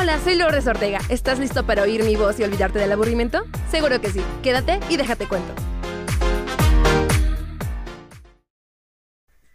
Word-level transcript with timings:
Hola, 0.00 0.20
soy 0.20 0.36
Lourdes 0.36 0.68
Ortega. 0.68 1.00
¿Estás 1.08 1.40
listo 1.40 1.66
para 1.66 1.82
oír 1.82 2.04
mi 2.04 2.14
voz 2.14 2.38
y 2.38 2.44
olvidarte 2.44 2.78
del 2.78 2.92
aburrimiento? 2.92 3.42
Seguro 3.68 4.00
que 4.00 4.12
sí. 4.12 4.22
Quédate 4.44 4.78
y 4.88 4.96
déjate 4.96 5.26
cuento. 5.26 5.52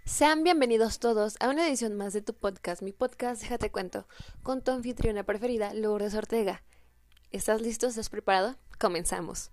Sean 0.03 0.43
bienvenidos 0.43 0.99
todos 0.99 1.37
a 1.39 1.47
una 1.47 1.65
edición 1.65 1.95
más 1.95 2.11
de 2.11 2.21
tu 2.21 2.33
podcast, 2.33 2.81
mi 2.81 2.91
podcast 2.91 3.41
Déjate 3.41 3.71
cuento, 3.71 4.05
con 4.43 4.61
tu 4.61 4.71
anfitriona 4.71 5.23
preferida, 5.23 5.73
Lourdes 5.73 6.13
Ortega. 6.13 6.61
¿Estás 7.31 7.61
listo? 7.61 7.87
¿Estás 7.87 8.09
preparado? 8.09 8.57
Comenzamos. 8.77 9.49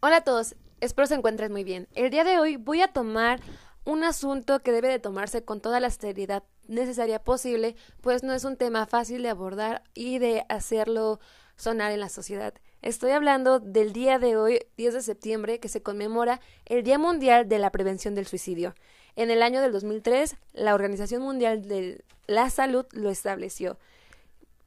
Hola 0.00 0.16
a 0.16 0.24
todos, 0.24 0.56
espero 0.80 1.06
se 1.06 1.14
encuentren 1.14 1.52
muy 1.52 1.62
bien. 1.62 1.86
El 1.94 2.10
día 2.10 2.24
de 2.24 2.40
hoy 2.40 2.56
voy 2.56 2.82
a 2.82 2.92
tomar 2.92 3.40
un 3.84 4.04
asunto 4.04 4.60
que 4.60 4.72
debe 4.72 4.88
de 4.88 4.98
tomarse 4.98 5.44
con 5.44 5.60
toda 5.60 5.80
la 5.80 5.90
seriedad 5.90 6.42
necesaria 6.68 7.22
posible, 7.22 7.76
pues 8.00 8.22
no 8.22 8.32
es 8.32 8.44
un 8.44 8.56
tema 8.56 8.86
fácil 8.86 9.22
de 9.22 9.30
abordar 9.30 9.82
y 9.94 10.18
de 10.18 10.44
hacerlo 10.48 11.20
sonar 11.56 11.92
en 11.92 12.00
la 12.00 12.08
sociedad. 12.08 12.54
Estoy 12.82 13.10
hablando 13.10 13.60
del 13.60 13.92
día 13.92 14.18
de 14.18 14.36
hoy, 14.36 14.60
10 14.76 14.94
de 14.94 15.02
septiembre, 15.02 15.60
que 15.60 15.68
se 15.68 15.82
conmemora 15.82 16.40
el 16.64 16.82
Día 16.82 16.98
Mundial 16.98 17.48
de 17.48 17.58
la 17.58 17.70
Prevención 17.70 18.14
del 18.14 18.26
Suicidio. 18.26 18.74
En 19.16 19.30
el 19.30 19.42
año 19.42 19.60
del 19.60 19.72
2003, 19.72 20.36
la 20.54 20.74
Organización 20.74 21.22
Mundial 21.22 21.68
de 21.68 22.02
la 22.26 22.48
Salud 22.48 22.86
lo 22.92 23.10
estableció. 23.10 23.78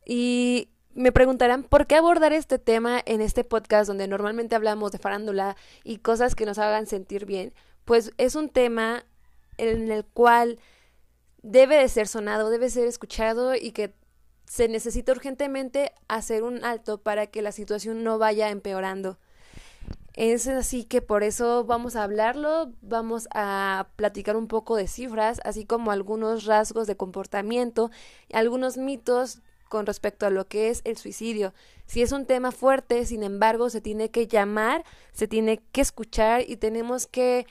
Y 0.06 0.70
me 0.94 1.12
preguntarán 1.12 1.64
por 1.64 1.88
qué 1.88 1.96
abordar 1.96 2.34
este 2.34 2.60
tema 2.60 3.02
en 3.06 3.22
este 3.22 3.44
podcast 3.44 3.88
donde 3.88 4.08
normalmente 4.08 4.56
hablamos 4.56 4.92
de 4.92 5.00
farándula 5.00 5.56
y 5.84 5.98
cosas 5.98 6.36
que 6.36 6.46
nos 6.46 6.60
hagan 6.60 6.86
sentir 6.86 7.26
bien. 7.26 7.54
Pues 7.86 8.12
es 8.18 8.36
un 8.36 8.50
tema 8.50 9.06
en 9.58 9.92
el 9.92 10.06
cual 10.06 10.60
debe 11.42 11.78
de 11.78 11.90
ser 11.90 12.08
sonado, 12.08 12.50
debe 12.50 12.70
ser 12.70 12.88
escuchado 12.88 13.56
y 13.56 13.72
que 13.72 13.94
se 14.46 14.68
necesita 14.68 15.12
urgentemente 15.12 15.92
hacer 16.08 16.44
un 16.44 16.64
alto 16.64 17.00
para 17.00 17.28
que 17.28 17.42
la 17.42 17.52
situación 17.52 18.04
no 18.04 18.18
vaya 18.18 18.50
empeorando. 18.50 19.18
Es 20.16 20.48
así 20.48 20.84
que 20.84 21.02
por 21.02 21.24
eso 21.24 21.64
vamos 21.64 21.96
a 21.96 22.04
hablarlo, 22.04 22.72
vamos 22.82 23.28
a 23.34 23.88
platicar 23.96 24.38
un 24.38 24.48
poco 24.48 24.76
de 24.76 24.88
cifras, 24.88 25.42
así 25.44 25.66
como 25.66 25.92
algunos 25.92 26.46
rasgos 26.46 26.86
de 26.86 26.96
comportamiento, 26.96 27.90
algunos 28.32 28.78
mitos 28.78 29.42
con 29.70 29.88
respecto 29.88 30.28
a 30.28 30.30
lo 30.30 30.48
que 30.48 30.70
es 30.70 30.82
el 30.84 30.98
suicidio. 30.98 31.52
Si 31.88 32.04
es 32.04 32.12
un 32.12 32.28
tema 32.28 32.52
fuerte, 32.52 33.08
sin 33.08 33.24
embargo, 33.24 33.72
se 33.72 33.82
tiene 33.82 34.12
que 34.12 34.28
llamar, 34.28 34.84
se 35.14 35.28
tiene 35.28 35.64
que 35.72 35.82
escuchar 35.82 36.48
y 36.48 36.58
tenemos 36.58 37.08
que 37.08 37.48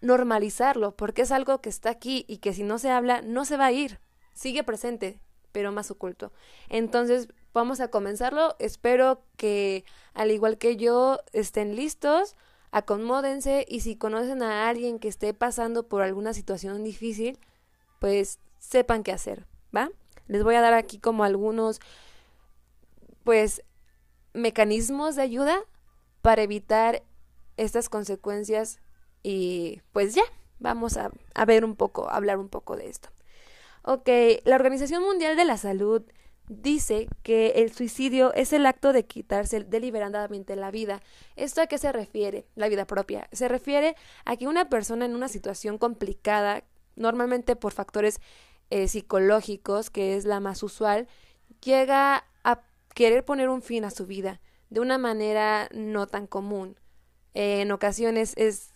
normalizarlo, 0.00 0.94
porque 0.94 1.22
es 1.22 1.32
algo 1.32 1.60
que 1.60 1.68
está 1.68 1.90
aquí 1.90 2.24
y 2.28 2.38
que 2.38 2.52
si 2.52 2.62
no 2.62 2.78
se 2.78 2.90
habla, 2.90 3.22
no 3.22 3.44
se 3.44 3.56
va 3.56 3.66
a 3.66 3.72
ir. 3.72 4.00
Sigue 4.34 4.62
presente, 4.62 5.20
pero 5.52 5.72
más 5.72 5.90
oculto. 5.90 6.32
Entonces, 6.68 7.28
vamos 7.54 7.80
a 7.80 7.88
comenzarlo. 7.88 8.56
Espero 8.58 9.22
que, 9.36 9.84
al 10.12 10.30
igual 10.30 10.58
que 10.58 10.76
yo, 10.76 11.20
estén 11.32 11.74
listos, 11.76 12.36
acomódense 12.70 13.64
y 13.68 13.80
si 13.80 13.96
conocen 13.96 14.42
a 14.42 14.68
alguien 14.68 14.98
que 14.98 15.08
esté 15.08 15.32
pasando 15.32 15.88
por 15.88 16.02
alguna 16.02 16.34
situación 16.34 16.84
difícil, 16.84 17.38
pues 17.98 18.38
sepan 18.58 19.02
qué 19.02 19.12
hacer, 19.12 19.46
¿va? 19.74 19.90
Les 20.28 20.42
voy 20.42 20.56
a 20.56 20.60
dar 20.60 20.74
aquí 20.74 20.98
como 20.98 21.24
algunos, 21.24 21.80
pues, 23.24 23.62
mecanismos 24.34 25.16
de 25.16 25.22
ayuda 25.22 25.58
para 26.20 26.42
evitar 26.42 27.02
estas 27.56 27.88
consecuencias 27.88 28.80
y 29.28 29.82
pues 29.90 30.14
ya, 30.14 30.22
vamos 30.60 30.96
a, 30.96 31.10
ver 31.48 31.64
un 31.64 31.74
poco, 31.74 32.08
a 32.08 32.14
hablar 32.14 32.38
un 32.38 32.48
poco 32.48 32.76
de 32.76 32.88
esto. 32.88 33.08
Ok, 33.82 34.08
la 34.44 34.54
Organización 34.54 35.02
Mundial 35.02 35.36
de 35.36 35.44
la 35.44 35.56
Salud 35.56 36.04
dice 36.48 37.08
que 37.24 37.48
el 37.56 37.72
suicidio 37.72 38.32
es 38.34 38.52
el 38.52 38.64
acto 38.66 38.92
de 38.92 39.04
quitarse 39.04 39.64
deliberadamente 39.64 40.54
la 40.54 40.70
vida. 40.70 41.02
¿Esto 41.34 41.60
a 41.60 41.66
qué 41.66 41.76
se 41.76 41.90
refiere? 41.90 42.46
La 42.54 42.68
vida 42.68 42.86
propia. 42.86 43.28
Se 43.32 43.48
refiere 43.48 43.96
a 44.24 44.36
que 44.36 44.46
una 44.46 44.68
persona 44.68 45.06
en 45.06 45.16
una 45.16 45.26
situación 45.26 45.76
complicada, 45.76 46.62
normalmente 46.94 47.56
por 47.56 47.72
factores 47.72 48.20
eh, 48.70 48.86
psicológicos, 48.86 49.90
que 49.90 50.16
es 50.16 50.24
la 50.24 50.38
más 50.38 50.62
usual, 50.62 51.08
llega 51.64 52.24
a 52.44 52.62
querer 52.94 53.24
poner 53.24 53.48
un 53.48 53.62
fin 53.62 53.84
a 53.84 53.90
su 53.90 54.06
vida 54.06 54.40
de 54.70 54.78
una 54.78 54.98
manera 54.98 55.68
no 55.72 56.06
tan 56.06 56.28
común. 56.28 56.78
en 57.34 57.72
ocasiones 57.72 58.32
es 58.36 58.70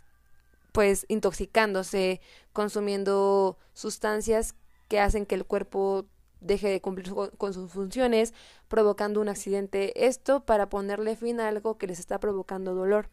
pues 0.72 1.06
intoxicándose, 1.08 2.20
consumiendo 2.53 3.58
sustancias 3.72 4.54
que 4.88 5.00
hacen 5.00 5.26
que 5.26 5.34
el 5.34 5.44
cuerpo 5.44 6.06
deje 6.41 6.69
de 6.69 6.81
cumplir 6.81 7.12
con 7.36 7.54
sus 7.54 7.70
funciones, 7.70 8.34
provocando 8.69 9.20
un 9.20 9.28
accidente. 9.28 10.06
Esto 10.06 10.44
para 10.44 10.69
ponerle 10.69 11.16
fin 11.16 11.41
a 11.41 11.48
algo 11.48 11.78
que 11.78 11.86
les 11.86 12.00
está 12.00 12.19
provocando 12.19 12.75
dolor. 12.75 13.08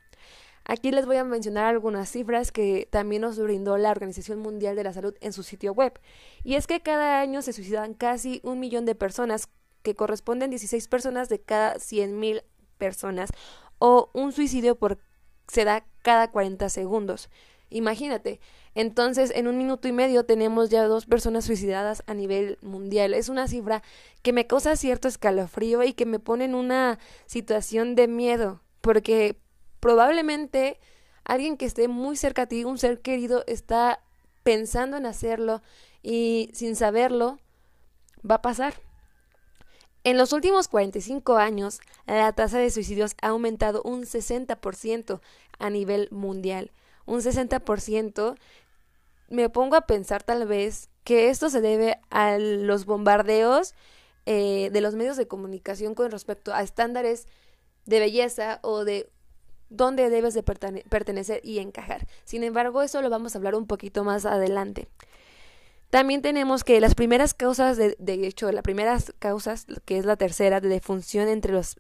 Aquí 0.69 0.91
les 0.91 1.05
voy 1.05 1.15
a 1.15 1.23
mencionar 1.23 1.65
algunas 1.65 2.09
cifras 2.09 2.51
que 2.51 2.89
también 2.91 3.21
nos 3.21 3.39
brindó 3.39 3.77
la 3.77 3.91
Organización 3.91 4.39
Mundial 4.39 4.75
de 4.75 4.83
la 4.83 4.91
Salud 4.91 5.15
en 5.21 5.31
su 5.31 5.43
sitio 5.43 5.71
web. 5.71 5.97
Y 6.43 6.55
es 6.55 6.67
que 6.67 6.81
cada 6.81 7.21
año 7.21 7.41
se 7.41 7.53
suicidan 7.53 7.93
casi 7.93 8.41
un 8.43 8.59
millón 8.59 8.85
de 8.85 8.93
personas, 8.93 9.47
que 9.81 9.95
corresponden 9.95 10.49
16 10.49 10.89
personas 10.89 11.29
de 11.29 11.39
cada 11.39 11.75
100.000 11.75 12.43
personas, 12.77 13.29
o 13.79 14.09
un 14.13 14.33
suicidio 14.33 14.75
por 14.75 14.97
se 15.47 15.65
da 15.65 15.85
cada 16.01 16.31
40 16.31 16.69
segundos. 16.69 17.29
Imagínate, 17.69 18.39
entonces 18.75 19.31
en 19.35 19.47
un 19.47 19.57
minuto 19.57 19.87
y 19.87 19.91
medio 19.91 20.25
tenemos 20.25 20.69
ya 20.69 20.85
dos 20.85 21.05
personas 21.05 21.45
suicidadas 21.45 22.03
a 22.07 22.13
nivel 22.13 22.57
mundial. 22.61 23.13
Es 23.13 23.27
una 23.27 23.47
cifra 23.47 23.83
que 24.21 24.31
me 24.31 24.47
causa 24.47 24.75
cierto 24.77 25.07
escalofrío 25.07 25.83
y 25.83 25.93
que 25.93 26.05
me 26.05 26.19
pone 26.19 26.45
en 26.45 26.55
una 26.55 26.97
situación 27.25 27.95
de 27.95 28.07
miedo, 28.07 28.61
porque 28.79 29.37
probablemente 29.79 30.79
alguien 31.25 31.57
que 31.57 31.65
esté 31.65 31.89
muy 31.89 32.15
cerca 32.15 32.43
a 32.43 32.47
ti, 32.47 32.63
un 32.63 32.77
ser 32.77 33.01
querido, 33.01 33.43
está 33.47 34.01
pensando 34.43 34.95
en 34.95 35.05
hacerlo 35.05 35.61
y 36.01 36.49
sin 36.53 36.77
saberlo 36.77 37.39
va 38.29 38.35
a 38.35 38.41
pasar. 38.41 38.86
En 40.07 40.17
los 40.17 40.31
últimos 40.31 40.69
45 40.69 41.35
años, 41.35 41.81
la 42.05 42.31
tasa 42.31 42.59
de 42.59 42.71
suicidios 42.71 43.17
ha 43.21 43.27
aumentado 43.27 43.81
un 43.83 44.03
60% 44.03 45.19
a 45.59 45.69
nivel 45.69 46.07
mundial. 46.11 46.71
Un 47.05 47.19
60%. 47.19 48.37
Me 49.27 49.49
pongo 49.49 49.75
a 49.75 49.81
pensar 49.81 50.23
tal 50.23 50.47
vez 50.47 50.87
que 51.03 51.27
esto 51.27 51.49
se 51.49 51.59
debe 51.59 51.99
a 52.09 52.37
los 52.37 52.85
bombardeos 52.85 53.75
eh, 54.25 54.69
de 54.71 54.79
los 54.79 54.95
medios 54.95 55.17
de 55.17 55.27
comunicación 55.27 55.93
con 55.93 56.09
respecto 56.09 56.53
a 56.53 56.61
estándares 56.61 57.27
de 57.85 57.99
belleza 57.99 58.59
o 58.61 58.85
de 58.85 59.09
dónde 59.69 60.09
debes 60.09 60.33
de 60.33 60.41
pertenecer 60.43 61.41
y 61.43 61.59
encajar. 61.59 62.07
Sin 62.23 62.45
embargo, 62.45 62.81
eso 62.81 63.01
lo 63.01 63.09
vamos 63.09 63.35
a 63.35 63.39
hablar 63.39 63.55
un 63.55 63.67
poquito 63.67 64.05
más 64.05 64.25
adelante. 64.25 64.87
También 65.89 66.21
tenemos 66.21 66.63
que 66.63 66.79
las 66.81 66.95
primeras 66.95 67.33
causas, 67.33 67.77
de, 67.77 67.95
de 67.99 68.27
hecho, 68.27 68.51
las 68.51 68.63
primeras 68.63 69.13
causas, 69.19 69.65
que 69.85 69.97
es 69.97 70.05
la 70.05 70.17
tercera, 70.17 70.59
de 70.59 70.67
defunción 70.67 71.27
entre 71.29 71.53
los, 71.53 71.79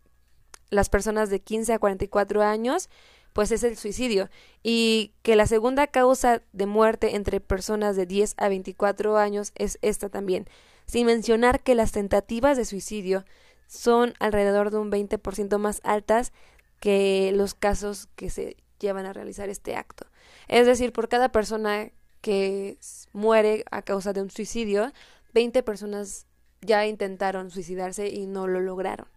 las 0.69 0.89
personas 0.89 1.29
de 1.29 1.41
15 1.41 1.73
a 1.73 1.79
44 1.79 2.41
años, 2.41 2.89
pues 3.33 3.51
es 3.51 3.63
el 3.63 3.77
suicidio. 3.77 4.29
Y 4.63 5.13
que 5.23 5.35
la 5.35 5.45
segunda 5.45 5.87
causa 5.87 6.41
de 6.53 6.65
muerte 6.65 7.15
entre 7.15 7.39
personas 7.41 7.95
de 7.95 8.05
10 8.05 8.35
a 8.37 8.49
24 8.49 9.17
años 9.17 9.51
es 9.55 9.77
esta 9.81 10.09
también. 10.09 10.47
Sin 10.85 11.05
mencionar 11.05 11.61
que 11.61 11.75
las 11.75 11.91
tentativas 11.91 12.55
de 12.55 12.65
suicidio 12.65 13.25
son 13.67 14.13
alrededor 14.19 14.71
de 14.71 14.77
un 14.77 14.89
20% 14.89 15.57
más 15.57 15.81
altas 15.83 16.31
que 16.79 17.31
los 17.35 17.53
casos 17.53 18.07
que 18.15 18.29
se 18.29 18.55
llevan 18.79 19.05
a 19.05 19.13
realizar 19.13 19.49
este 19.49 19.75
acto. 19.75 20.07
Es 20.47 20.65
decir, 20.65 20.93
por 20.93 21.09
cada 21.09 21.29
persona 21.29 21.91
que 22.21 22.77
muere 23.13 23.63
a 23.71 23.81
causa 23.81 24.13
de 24.13 24.21
un 24.21 24.29
suicidio, 24.29 24.91
20 25.33 25.63
personas 25.63 26.25
ya 26.61 26.85
intentaron 26.85 27.51
suicidarse 27.51 28.09
y 28.09 28.25
no 28.27 28.47
lo 28.47 28.59
lograron. 28.59 29.07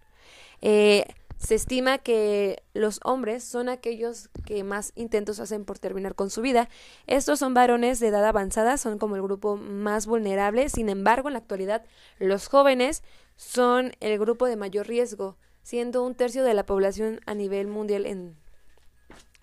Eh, 0.61 1.05
se 1.41 1.55
estima 1.55 1.97
que 1.97 2.63
los 2.75 3.01
hombres 3.03 3.43
son 3.43 3.71
aquellos 3.71 4.29
que 4.45 4.63
más 4.63 4.93
intentos 4.95 5.41
hacen 5.41 5.65
por 5.65 5.79
terminar 5.79 6.15
con 6.15 6.29
su 6.29 6.43
vida. 6.43 6.69
Estos 7.07 7.39
son 7.39 7.55
varones 7.55 7.99
de 7.99 8.09
edad 8.09 8.27
avanzada, 8.27 8.77
son 8.77 8.99
como 8.99 9.17
el 9.17 9.23
grupo 9.23 9.57
más 9.57 10.07
vulnerable. 10.07 10.69
Sin 10.69 10.91
embargo, 10.91 11.31
en 11.31 11.33
la 11.33 11.39
actualidad, 11.39 11.83
los 12.19 12.49
jóvenes 12.49 13.03
son 13.37 13.93
el 14.01 14.19
grupo 14.19 14.45
de 14.45 14.57
mayor 14.57 14.87
riesgo, 14.87 15.39
siendo 15.63 16.05
un 16.05 16.15
tercio 16.15 16.45
de 16.45 16.53
la 16.53 16.67
población 16.67 17.21
a 17.25 17.35
nivel 17.35 17.69
mundial 17.69 18.05
en, 18.05 18.37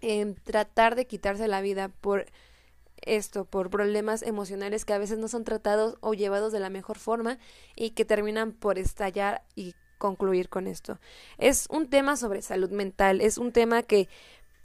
en 0.01 0.35
tratar 0.35 0.95
de 0.95 1.07
quitarse 1.07 1.47
la 1.47 1.61
vida 1.61 1.89
por 1.89 2.27
esto 3.01 3.45
por 3.45 3.69
problemas 3.69 4.21
emocionales 4.23 4.85
que 4.85 4.93
a 4.93 4.97
veces 4.97 5.17
no 5.17 5.27
son 5.27 5.43
tratados 5.43 5.97
o 6.01 6.13
llevados 6.13 6.51
de 6.51 6.59
la 6.59 6.69
mejor 6.69 6.97
forma 6.97 7.37
y 7.75 7.91
que 7.91 8.05
terminan 8.05 8.51
por 8.51 8.77
estallar 8.77 9.43
y 9.55 9.75
concluir 9.97 10.49
con 10.49 10.67
esto. 10.67 10.99
Es 11.37 11.67
un 11.69 11.89
tema 11.89 12.15
sobre 12.17 12.41
salud 12.41 12.71
mental, 12.71 13.21
es 13.21 13.37
un 13.37 13.51
tema 13.51 13.83
que 13.83 14.07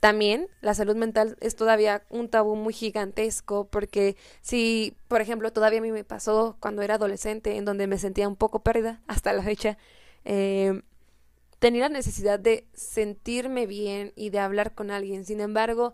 también 0.02 0.48
la 0.60 0.74
salud 0.74 0.96
mental 0.96 1.36
es 1.40 1.54
todavía 1.54 2.02
un 2.10 2.28
tabú 2.28 2.56
muy 2.56 2.72
gigantesco 2.74 3.68
porque 3.68 4.16
si, 4.40 4.96
por 5.06 5.20
ejemplo, 5.20 5.52
todavía 5.52 5.78
a 5.78 5.82
mí 5.82 5.92
me 5.92 6.02
pasó 6.02 6.56
cuando 6.58 6.82
era 6.82 6.96
adolescente 6.96 7.56
en 7.56 7.64
donde 7.64 7.86
me 7.86 7.98
sentía 7.98 8.26
un 8.26 8.34
poco 8.34 8.64
perdida 8.64 9.00
hasta 9.06 9.32
la 9.32 9.44
fecha, 9.44 9.78
eh, 10.24 10.82
tenía 11.60 11.82
la 11.82 11.90
necesidad 11.90 12.40
de 12.40 12.66
sentirme 12.74 13.66
bien 13.66 14.12
y 14.16 14.30
de 14.30 14.40
hablar 14.40 14.74
con 14.74 14.90
alguien. 14.90 15.24
Sin 15.24 15.40
embargo, 15.40 15.92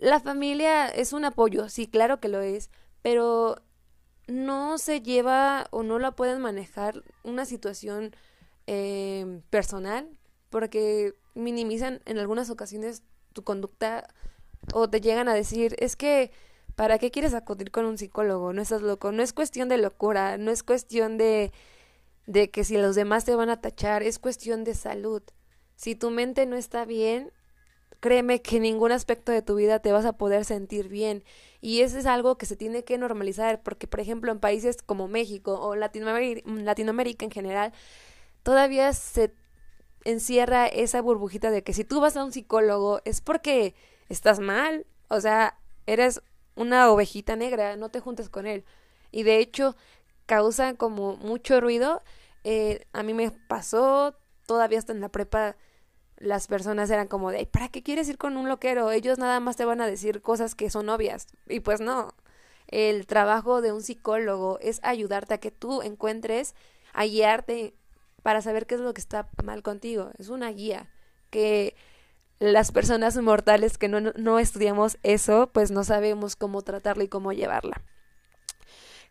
la 0.00 0.18
familia 0.18 0.88
es 0.88 1.12
un 1.12 1.24
apoyo, 1.24 1.68
sí, 1.68 1.86
claro 1.86 2.20
que 2.20 2.28
lo 2.28 2.40
es, 2.40 2.70
pero 3.02 3.62
no 4.26 4.78
se 4.78 5.02
lleva 5.02 5.66
o 5.70 5.82
no 5.82 5.98
la 5.98 6.12
pueden 6.12 6.40
manejar 6.40 7.04
una 7.22 7.44
situación 7.44 8.16
eh, 8.66 9.42
personal 9.50 10.08
porque 10.48 11.14
minimizan 11.34 12.00
en 12.06 12.18
algunas 12.18 12.48
ocasiones 12.50 13.02
tu 13.32 13.44
conducta 13.44 14.08
o 14.72 14.88
te 14.88 15.00
llegan 15.00 15.28
a 15.28 15.34
decir 15.34 15.76
es 15.78 15.96
que 15.96 16.30
¿para 16.76 16.98
qué 16.98 17.10
quieres 17.10 17.34
acudir 17.34 17.70
con 17.70 17.84
un 17.84 17.98
psicólogo? 17.98 18.52
No 18.52 18.62
estás 18.62 18.82
loco, 18.82 19.12
no 19.12 19.22
es 19.22 19.32
cuestión 19.32 19.68
de 19.68 19.78
locura, 19.78 20.38
no 20.38 20.50
es 20.50 20.62
cuestión 20.62 21.18
de 21.18 21.52
de 22.26 22.50
que 22.50 22.64
si 22.64 22.76
los 22.78 22.94
demás 22.94 23.24
te 23.24 23.34
van 23.34 23.50
a 23.50 23.60
tachar, 23.60 24.02
es 24.02 24.18
cuestión 24.18 24.62
de 24.64 24.74
salud. 24.74 25.22
Si 25.74 25.96
tu 25.96 26.10
mente 26.10 26.46
no 26.46 26.56
está 26.56 26.84
bien, 26.84 27.32
créeme 28.00 28.42
que 28.42 28.56
en 28.56 28.62
ningún 28.62 28.92
aspecto 28.92 29.32
de 29.32 29.42
tu 29.42 29.56
vida 29.56 29.80
te 29.80 29.92
vas 29.92 30.04
a 30.04 30.14
poder 30.14 30.44
sentir 30.44 30.88
bien. 30.88 31.24
Y 31.60 31.80
eso 31.82 31.98
es 31.98 32.06
algo 32.06 32.38
que 32.38 32.46
se 32.46 32.56
tiene 32.56 32.84
que 32.84 32.96
normalizar, 32.98 33.62
porque 33.62 33.86
por 33.86 34.00
ejemplo 34.00 34.32
en 34.32 34.40
países 34.40 34.78
como 34.82 35.08
México 35.08 35.60
o 35.60 35.74
Latinoamérica, 35.76 36.50
Latinoamérica 36.50 37.24
en 37.24 37.30
general, 37.30 37.72
todavía 38.42 38.92
se 38.92 39.34
encierra 40.04 40.66
esa 40.66 41.02
burbujita 41.02 41.50
de 41.50 41.62
que 41.62 41.74
si 41.74 41.84
tú 41.84 42.00
vas 42.00 42.16
a 42.16 42.24
un 42.24 42.32
psicólogo 42.32 43.00
es 43.04 43.20
porque 43.20 43.74
estás 44.08 44.40
mal, 44.40 44.86
o 45.08 45.20
sea, 45.20 45.58
eres 45.86 46.22
una 46.54 46.90
ovejita 46.90 47.36
negra, 47.36 47.76
no 47.76 47.90
te 47.90 48.00
juntes 48.00 48.28
con 48.28 48.46
él. 48.46 48.64
Y 49.10 49.24
de 49.24 49.38
hecho, 49.38 49.76
causa 50.26 50.74
como 50.74 51.16
mucho 51.16 51.60
ruido 51.60 52.02
eh, 52.44 52.86
a 52.92 53.02
mí 53.02 53.14
me 53.14 53.30
pasó, 53.30 54.16
todavía 54.46 54.78
hasta 54.78 54.92
en 54.92 55.00
la 55.00 55.10
prepa, 55.10 55.56
las 56.20 56.46
personas 56.46 56.90
eran 56.90 57.08
como 57.08 57.32
de, 57.32 57.46
¿para 57.46 57.68
qué 57.68 57.82
quieres 57.82 58.08
ir 58.08 58.18
con 58.18 58.36
un 58.36 58.48
loquero? 58.48 58.92
Ellos 58.92 59.18
nada 59.18 59.40
más 59.40 59.56
te 59.56 59.64
van 59.64 59.80
a 59.80 59.86
decir 59.86 60.22
cosas 60.22 60.54
que 60.54 60.70
son 60.70 60.88
obvias. 60.90 61.26
Y 61.48 61.60
pues 61.60 61.80
no, 61.80 62.14
el 62.68 63.06
trabajo 63.06 63.62
de 63.62 63.72
un 63.72 63.82
psicólogo 63.82 64.58
es 64.60 64.80
ayudarte 64.82 65.34
a 65.34 65.38
que 65.38 65.50
tú 65.50 65.82
encuentres, 65.82 66.54
a 66.92 67.04
guiarte 67.04 67.74
para 68.22 68.42
saber 68.42 68.66
qué 68.66 68.76
es 68.76 68.80
lo 68.82 68.94
que 68.94 69.00
está 69.00 69.28
mal 69.42 69.62
contigo. 69.62 70.10
Es 70.18 70.28
una 70.28 70.50
guía 70.50 70.90
que 71.30 71.74
las 72.38 72.70
personas 72.70 73.16
mortales 73.16 73.78
que 73.78 73.88
no, 73.88 74.00
no 74.00 74.38
estudiamos 74.38 74.98
eso, 75.02 75.50
pues 75.52 75.70
no 75.70 75.84
sabemos 75.84 76.36
cómo 76.36 76.62
tratarla 76.62 77.04
y 77.04 77.08
cómo 77.08 77.32
llevarla. 77.32 77.82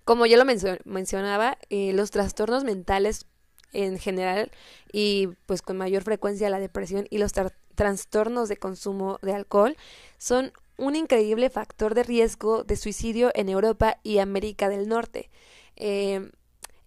Como 0.06 0.26
ya 0.26 0.38
lo 0.38 0.46
mencionaba, 0.86 1.58
eh, 1.70 1.92
los 1.94 2.12
trastornos 2.12 2.64
mentales 2.64 3.26
en 3.74 4.00
general 4.00 4.52
y 4.92 5.28
pues 5.46 5.62
con 5.62 5.78
mayor 5.78 6.04
frecuencia 6.04 6.50
la 6.50 6.60
depresión 6.60 7.08
y 7.10 7.18
los 7.18 7.34
trastornos 7.76 8.50
de 8.50 8.58
consumo 8.58 9.20
de 9.22 9.34
alcohol 9.34 9.78
son 10.18 10.52
un 10.78 10.96
increíble 10.96 11.50
factor 11.50 11.94
de 11.94 12.04
riesgo 12.04 12.64
de 12.64 12.76
suicidio 12.76 13.32
en 13.36 13.50
Europa 13.50 13.98
y 14.04 14.20
América 14.20 14.70
del 14.70 14.88
Norte. 14.88 15.30
Em, 15.76 16.32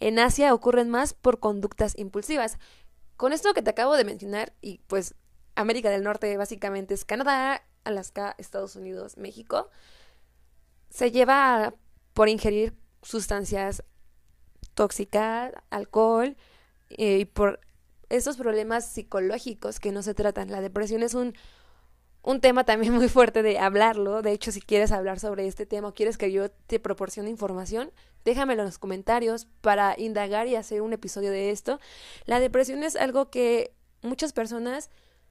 en 0.00 0.18
Asia 0.18 0.54
ocurren 0.54 0.90
más 0.90 1.14
por 1.14 1.38
conductas 1.38 1.94
impulsivas. 1.96 2.58
Con 3.16 3.32
esto 3.32 3.54
que 3.54 3.62
te 3.62 3.70
acabo 3.70 3.96
de 3.96 4.04
mencionar, 4.04 4.52
y 4.60 4.78
pues 4.86 5.14
América 5.54 5.90
del 5.90 6.02
Norte 6.02 6.36
básicamente 6.36 6.94
es 6.94 7.04
Canadá, 7.04 7.62
Alaska, 7.84 8.34
Estados 8.38 8.74
Unidos, 8.74 9.16
México, 9.16 9.68
se 10.90 11.10
lleva 11.10 11.74
por 12.14 12.28
ingerir 12.28 12.74
sustancias 13.02 13.84
tóxicas, 14.74 15.52
alcohol, 15.70 16.36
eh, 16.98 17.18
y 17.20 17.24
por 17.24 17.60
esos 18.08 18.36
problemas 18.36 18.86
psicológicos 18.86 19.80
que 19.80 19.92
no 19.92 20.02
se 20.02 20.14
tratan. 20.14 20.50
La 20.50 20.60
depresión 20.60 21.02
es 21.02 21.14
un, 21.14 21.34
un 22.22 22.40
tema 22.40 22.64
también 22.64 22.92
muy 22.94 23.08
fuerte 23.08 23.42
de 23.42 23.58
hablarlo. 23.58 24.22
De 24.22 24.32
hecho, 24.32 24.52
si 24.52 24.60
quieres 24.60 24.92
hablar 24.92 25.18
sobre 25.18 25.46
este 25.46 25.66
tema 25.66 25.88
o 25.88 25.94
quieres 25.94 26.18
que 26.18 26.30
yo 26.30 26.50
te 26.50 26.78
proporcione 26.78 27.30
información, 27.30 27.90
déjamelo 28.24 28.62
en 28.62 28.66
los 28.66 28.78
comentarios 28.78 29.46
para 29.60 29.98
indagar 29.98 30.46
y 30.46 30.56
hacer 30.56 30.82
un 30.82 30.92
episodio 30.92 31.30
de 31.30 31.50
esto. 31.50 31.80
La 32.26 32.40
depresión 32.40 32.82
es 32.82 32.96
algo 32.96 33.30
que 33.30 33.74
muchas 34.02 34.32
personas 34.32 34.90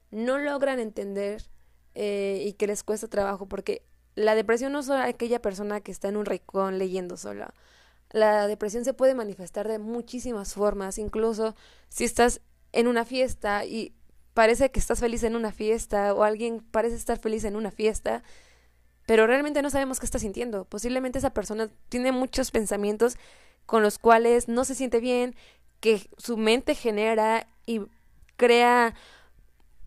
no 0.10 0.40
logran 0.40 0.80
entender 0.80 1.44
eh, 1.96 2.44
y 2.46 2.54
que 2.54 2.68
les 2.68 2.84
cuesta 2.84 3.08
trabajo 3.08 3.48
porque 3.48 3.84
la 4.16 4.36
depresión 4.36 4.72
no 4.72 4.80
es 4.80 4.88
solo 4.88 5.04
aquella 5.04 5.42
persona 5.42 5.82
que 5.82 5.92
está 5.92 6.10
en 6.10 6.18
un 6.18 6.26
rincón 6.26 6.78
leyendo 6.78 7.16
sola. 7.18 7.54
La 8.12 8.48
depresión 8.48 8.84
se 8.84 8.94
puede 8.94 9.16
manifestar 9.16 9.68
de 9.68 9.80
muchísimas 9.80 10.54
formas, 10.54 10.98
incluso 10.98 11.56
si 11.90 12.04
estás 12.04 12.42
en 12.74 12.88
una 12.88 13.06
fiesta 13.06 13.66
y 13.66 13.94
parece 14.34 14.72
que 14.72 14.80
estás 14.80 15.00
feliz 15.00 15.24
en 15.24 15.36
una 15.36 15.52
fiesta 15.52 16.14
o 16.14 16.24
alguien 16.24 16.60
parece 16.72 16.96
estar 16.96 17.20
feliz 17.20 17.44
en 17.44 17.56
una 17.56 17.72
fiesta, 17.72 18.24
pero 19.06 19.28
realmente 19.28 19.62
no 19.62 19.70
sabemos 19.70 20.00
qué 20.00 20.06
está 20.06 20.20
sintiendo. 20.20 20.66
Posiblemente 20.66 21.20
esa 21.20 21.34
persona 21.34 21.70
tiene 21.90 22.12
muchos 22.12 22.52
pensamientos 22.52 23.18
con 23.66 23.84
los 23.84 23.98
cuales 23.98 24.48
no 24.48 24.66
se 24.66 24.76
siente 24.76 25.00
bien, 25.00 25.36
que 25.80 26.10
su 26.18 26.38
mente 26.38 26.76
genera 26.76 27.48
y 27.66 27.82
crea 28.38 28.94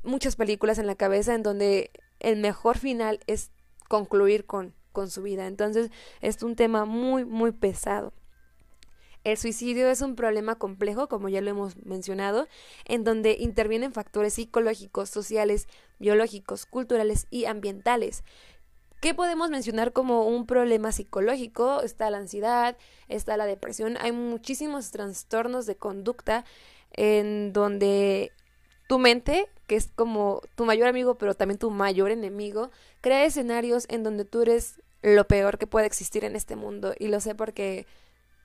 muchas 0.02 0.36
películas 0.36 0.78
en 0.78 0.86
la 0.86 0.94
cabeza 0.94 1.34
en 1.34 1.42
donde 1.42 1.90
el 2.20 2.36
mejor 2.38 2.78
final 2.78 3.20
es 3.26 3.50
concluir 3.88 4.46
con, 4.46 4.74
con 4.94 5.10
su 5.10 5.20
vida. 5.20 5.46
Entonces 5.46 5.90
es 6.22 6.42
un 6.42 6.56
tema 6.56 6.86
muy, 6.86 7.26
muy 7.26 7.52
pesado. 7.52 8.14
El 9.24 9.38
suicidio 9.38 9.90
es 9.90 10.02
un 10.02 10.16
problema 10.16 10.56
complejo, 10.56 11.08
como 11.08 11.30
ya 11.30 11.40
lo 11.40 11.50
hemos 11.50 11.76
mencionado, 11.84 12.46
en 12.84 13.04
donde 13.04 13.36
intervienen 13.40 13.92
factores 13.92 14.34
psicológicos, 14.34 15.08
sociales, 15.10 15.66
biológicos, 15.98 16.66
culturales 16.66 17.26
y 17.30 17.46
ambientales. 17.46 18.22
¿Qué 19.00 19.14
podemos 19.14 19.50
mencionar 19.50 19.92
como 19.92 20.26
un 20.26 20.46
problema 20.46 20.92
psicológico? 20.92 21.80
Está 21.80 22.10
la 22.10 22.18
ansiedad, 22.18 22.76
está 23.08 23.36
la 23.36 23.46
depresión, 23.46 23.96
hay 23.98 24.12
muchísimos 24.12 24.90
trastornos 24.90 25.66
de 25.66 25.76
conducta 25.76 26.44
en 26.92 27.52
donde 27.52 28.30
tu 28.88 28.98
mente, 28.98 29.48
que 29.66 29.76
es 29.76 29.90
como 29.94 30.42
tu 30.54 30.66
mayor 30.66 30.88
amigo, 30.88 31.16
pero 31.16 31.34
también 31.34 31.58
tu 31.58 31.70
mayor 31.70 32.10
enemigo, 32.10 32.70
crea 33.00 33.24
escenarios 33.24 33.86
en 33.88 34.02
donde 34.02 34.24
tú 34.24 34.42
eres 34.42 34.80
lo 35.04 35.26
peor 35.28 35.58
que 35.58 35.66
puede 35.66 35.86
existir 35.86 36.24
en 36.24 36.34
este 36.34 36.56
mundo. 36.56 36.94
Y 36.98 37.08
lo 37.08 37.20
sé 37.20 37.34
porque 37.34 37.86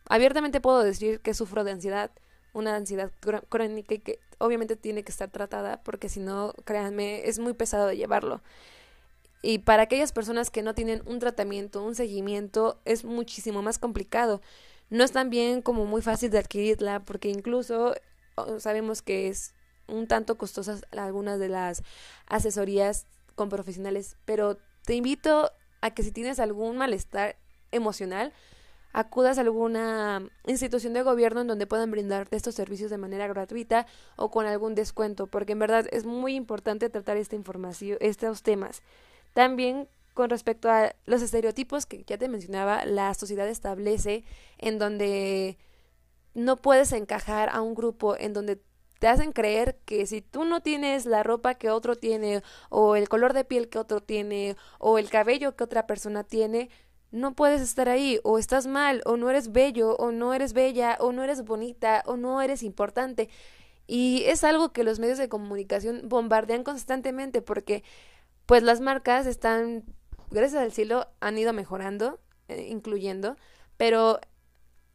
abiertamente 0.10 0.60
puedo 0.60 0.84
decir 0.84 1.22
que 1.22 1.34
sufro 1.34 1.64
de 1.64 1.72
ansiedad, 1.72 2.12
una 2.52 2.76
ansiedad 2.76 3.12
crónica 3.48 3.94
y 3.94 4.00
que 4.00 4.20
obviamente 4.40 4.76
tiene 4.76 5.04
que 5.04 5.12
estar 5.12 5.30
tratada 5.30 5.82
porque 5.84 6.10
si 6.10 6.20
no, 6.20 6.54
créanme, 6.66 7.28
es 7.28 7.40
muy 7.40 7.54
pesado 7.54 7.88
de 7.88 7.96
llevarlo. 7.96 8.42
Y 9.42 9.60
para 9.60 9.84
aquellas 9.84 10.12
personas 10.12 10.52
que 10.52 10.62
no 10.62 10.76
tienen 10.76 11.02
un 11.06 11.20
tratamiento, 11.20 11.82
un 11.82 11.96
seguimiento, 11.96 12.82
es 12.84 13.06
muchísimo 13.06 13.62
más 13.62 13.80
complicado. 13.80 14.42
No 14.90 15.06
es 15.06 15.14
tan 15.14 15.30
bien 15.30 15.62
como 15.62 15.86
muy 15.86 16.02
fácil 16.02 16.30
de 16.30 16.40
adquirirla 16.40 17.00
porque 17.00 17.30
incluso 17.30 17.96
sabemos 18.58 19.02
que 19.02 19.30
es 19.30 19.54
un 19.88 20.08
tanto 20.08 20.38
costosas 20.38 20.86
algunas 20.92 21.40
de 21.40 21.48
las 21.48 21.84
asesorías 22.28 23.06
con 23.36 23.48
profesionales, 23.48 24.18
pero 24.26 24.58
te 24.84 24.96
invito 24.96 25.52
a 25.82 25.92
que 25.92 26.04
si 26.04 26.12
tienes 26.12 26.40
algún 26.40 26.78
malestar 26.78 27.36
emocional, 27.72 28.34
acudas 28.92 29.38
a 29.38 29.42
alguna 29.42 30.24
institución 30.48 30.94
de 30.94 31.04
gobierno 31.04 31.42
en 31.42 31.48
donde 31.48 31.68
puedan 31.68 31.92
brindarte 31.92 32.36
estos 32.36 32.56
servicios 32.56 32.90
de 32.90 32.98
manera 32.98 33.28
gratuita 33.28 33.86
o 34.16 34.32
con 34.32 34.46
algún 34.46 34.76
descuento, 34.76 35.28
porque 35.28 35.54
en 35.54 35.60
verdad 35.60 35.86
es 35.92 36.06
muy 36.06 36.36
importante 36.36 36.90
tratar 36.90 37.18
esta 37.18 37.36
información, 37.36 37.98
estos 38.02 38.42
temas. 38.42 38.82
También 39.34 39.88
con 40.14 40.30
respecto 40.30 40.70
a 40.70 40.96
los 41.06 41.22
estereotipos 41.22 41.86
que 41.86 42.04
ya 42.06 42.18
te 42.18 42.28
mencionaba, 42.28 42.84
la 42.86 43.14
sociedad 43.14 43.48
establece 43.48 44.24
en 44.58 44.80
donde 44.80 45.58
no 46.34 46.58
puedes 46.58 46.92
encajar 46.92 47.50
a 47.50 47.62
un 47.62 47.76
grupo 47.76 48.18
en 48.18 48.34
donde 48.34 48.60
te 49.00 49.08
hacen 49.08 49.32
creer 49.32 49.78
que 49.86 50.06
si 50.06 50.22
tú 50.22 50.44
no 50.44 50.62
tienes 50.62 51.06
la 51.06 51.24
ropa 51.24 51.56
que 51.56 51.70
otro 51.70 51.96
tiene, 51.96 52.44
o 52.70 52.96
el 52.96 53.10
color 53.10 53.34
de 53.34 53.46
piel 53.46 53.70
que 53.70 53.80
otro 53.80 54.02
tiene, 54.02 54.56
o 54.78 54.98
el 54.98 55.10
cabello 55.10 55.56
que 55.56 55.64
otra 55.64 55.88
persona 55.88 56.24
tiene, 56.24 56.70
no 57.12 57.34
puedes 57.34 57.62
estar 57.62 57.90
ahí, 57.90 58.20
o 58.24 58.38
estás 58.38 58.68
mal, 58.68 59.02
o 59.06 59.18
no 59.18 59.30
eres 59.30 59.52
bello, 59.52 59.96
o 59.96 60.12
no 60.12 60.34
eres 60.34 60.54
bella, 60.54 60.98
o 61.00 61.12
no 61.12 61.24
eres 61.24 61.44
bonita, 61.44 62.04
o 62.06 62.18
no 62.18 62.42
eres 62.42 62.62
importante. 62.62 63.30
Y 63.88 64.24
es 64.28 64.44
algo 64.44 64.72
que 64.72 64.84
los 64.84 65.00
medios 65.00 65.18
de 65.18 65.30
comunicación 65.30 66.02
bombardean 66.10 66.64
constantemente 66.64 67.42
porque 67.42 67.84
pues 68.46 68.64
las 68.64 68.82
marcas 68.82 69.26
están, 69.26 69.84
gracias 70.30 70.62
al 70.62 70.72
cielo, 70.72 71.08
han 71.22 71.38
ido 71.38 71.54
mejorando, 71.54 72.20
eh, 72.50 72.68
incluyendo, 72.70 73.36
pero 73.78 74.20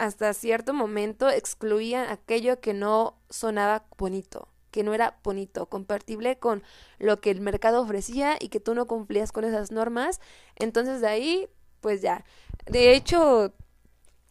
hasta 0.04 0.32
cierto 0.34 0.74
momento 0.74 1.28
excluían 1.28 2.08
aquello 2.08 2.60
que 2.60 2.74
no 2.74 3.18
sonaba 3.30 3.86
bonito, 3.98 4.48
que 4.70 4.82
no 4.82 4.94
era 4.94 5.18
bonito, 5.24 5.66
compatible 5.66 6.38
con 6.38 6.62
lo 6.98 7.20
que 7.20 7.30
el 7.30 7.40
mercado 7.40 7.82
ofrecía 7.82 8.36
y 8.40 8.48
que 8.48 8.60
tú 8.60 8.74
no 8.74 8.86
cumplías 8.86 9.32
con 9.32 9.44
esas 9.44 9.70
normas. 9.70 10.20
Entonces 10.56 11.00
de 11.00 11.08
ahí, 11.08 11.48
pues 11.80 12.02
ya. 12.02 12.24
De 12.66 12.94
hecho, 12.94 13.52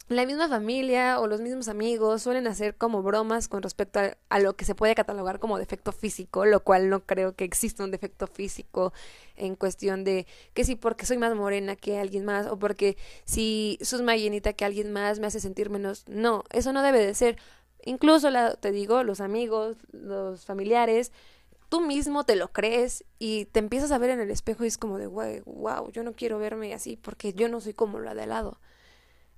la 0.08 0.26
misma 0.26 0.48
familia 0.48 1.18
o 1.18 1.26
los 1.26 1.40
mismos 1.40 1.68
amigos 1.68 2.22
suelen 2.22 2.46
hacer 2.46 2.76
como 2.76 3.02
bromas 3.02 3.48
con 3.48 3.62
respecto 3.62 4.00
a, 4.28 4.38
lo 4.38 4.54
que 4.54 4.66
se 4.66 4.74
puede 4.74 4.94
catalogar 4.94 5.38
como 5.38 5.58
defecto 5.58 5.92
físico, 5.92 6.44
lo 6.44 6.60
cual 6.62 6.90
no 6.90 7.00
creo 7.06 7.34
que 7.34 7.44
exista 7.44 7.84
un 7.84 7.90
defecto 7.90 8.26
físico 8.26 8.92
en 9.36 9.56
cuestión 9.56 10.04
de 10.04 10.26
que 10.52 10.64
si 10.64 10.76
porque 10.76 11.06
soy 11.06 11.16
más 11.16 11.34
morena 11.34 11.74
que 11.74 11.98
alguien 11.98 12.26
más 12.26 12.46
o 12.46 12.58
porque 12.58 12.98
si 13.24 13.78
sos 13.80 14.02
más 14.02 14.18
llenita 14.18 14.52
que 14.52 14.66
alguien 14.66 14.92
más 14.92 15.20
me 15.20 15.26
hace 15.26 15.40
sentir 15.40 15.70
menos. 15.70 16.04
No, 16.06 16.44
eso 16.50 16.72
no 16.72 16.82
debe 16.82 17.04
de 17.04 17.14
ser. 17.14 17.38
Incluso 17.86 18.30
la, 18.30 18.56
te 18.56 18.72
digo, 18.72 19.04
los 19.04 19.20
amigos, 19.20 19.76
los 19.92 20.44
familiares, 20.44 21.12
tú 21.70 21.80
mismo 21.80 22.24
te 22.24 22.36
lo 22.36 22.52
crees 22.52 23.04
y 23.18 23.46
te 23.46 23.58
empiezas 23.58 23.90
a 23.90 23.98
ver 23.98 24.10
en 24.10 24.20
el 24.20 24.30
espejo 24.30 24.64
y 24.64 24.68
es 24.68 24.78
como 24.78 24.98
de, 24.98 25.06
wow, 25.06 25.90
yo 25.92 26.02
no 26.02 26.12
quiero 26.12 26.38
verme 26.38 26.74
así 26.74 26.96
porque 26.96 27.32
yo 27.32 27.48
no 27.48 27.60
soy 27.60 27.72
como 27.72 28.00
la 28.00 28.14
de 28.14 28.22
al 28.24 28.28
lado. 28.28 28.60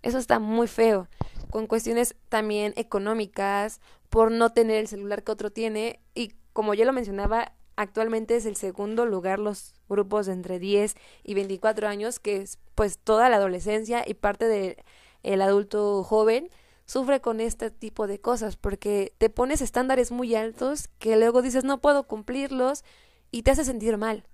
Eso 0.07 0.19
está 0.19 0.39
muy 0.39 0.69
feo. 0.69 1.09
Con 1.51 1.67
cuestiones 1.67 2.15
también 2.29 2.73
económicas, 2.77 3.81
por 4.09 4.31
no 4.31 4.53
tener 4.53 4.77
el 4.77 4.87
celular 4.87 5.25
que 5.25 5.33
otro 5.33 5.51
tiene. 5.51 5.99
Y 6.15 6.35
como 6.53 6.75
ya 6.75 6.85
lo 6.85 6.93
mencionaba, 6.93 7.55
actualmente 7.75 8.37
es 8.37 8.47
el 8.47 8.55
segundo 8.55 9.05
lugar 9.05 9.41
los 9.41 9.75
grupos 9.89 10.27
de 10.27 10.35
entre 10.35 10.61
10 10.61 10.95
y 11.25 11.35
24 11.35 11.89
años, 11.89 12.21
que 12.21 12.37
es 12.37 12.59
pues 12.77 12.99
toda 12.99 13.29
la 13.29 13.37
adolescencia 13.37 14.05
y 14.07 14.15
parte 14.15 14.47
del 14.47 15.43
adulto 15.43 16.05
joven 16.05 16.51
sufre 16.85 17.21
con 17.21 17.41
este 17.41 17.73
tipo 17.73 18.07
de 18.07 18.21
cosas 18.21 18.55
porque 18.57 19.13
te 19.19 19.29
pones 19.29 19.61
estándares 19.61 20.13
muy 20.13 20.37
altos 20.37 20.87
que 21.01 21.17
luego 21.17 21.43
dices 21.43 21.65
no 21.65 21.81
puedo 21.81 22.05
cumplirlos 22.05 22.85
y 23.33 23.43
te 23.43 23.51
hace 23.51 23.65
sentir 23.65 23.97
mal. 23.97 24.25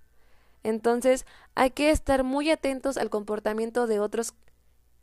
Entonces 0.64 1.24
hay 1.54 1.70
que 1.70 1.90
estar 1.90 2.24
muy 2.24 2.50
atentos 2.50 2.98
al 2.98 3.08
comportamiento 3.08 3.86
de 3.86 4.00
otros 4.00 4.34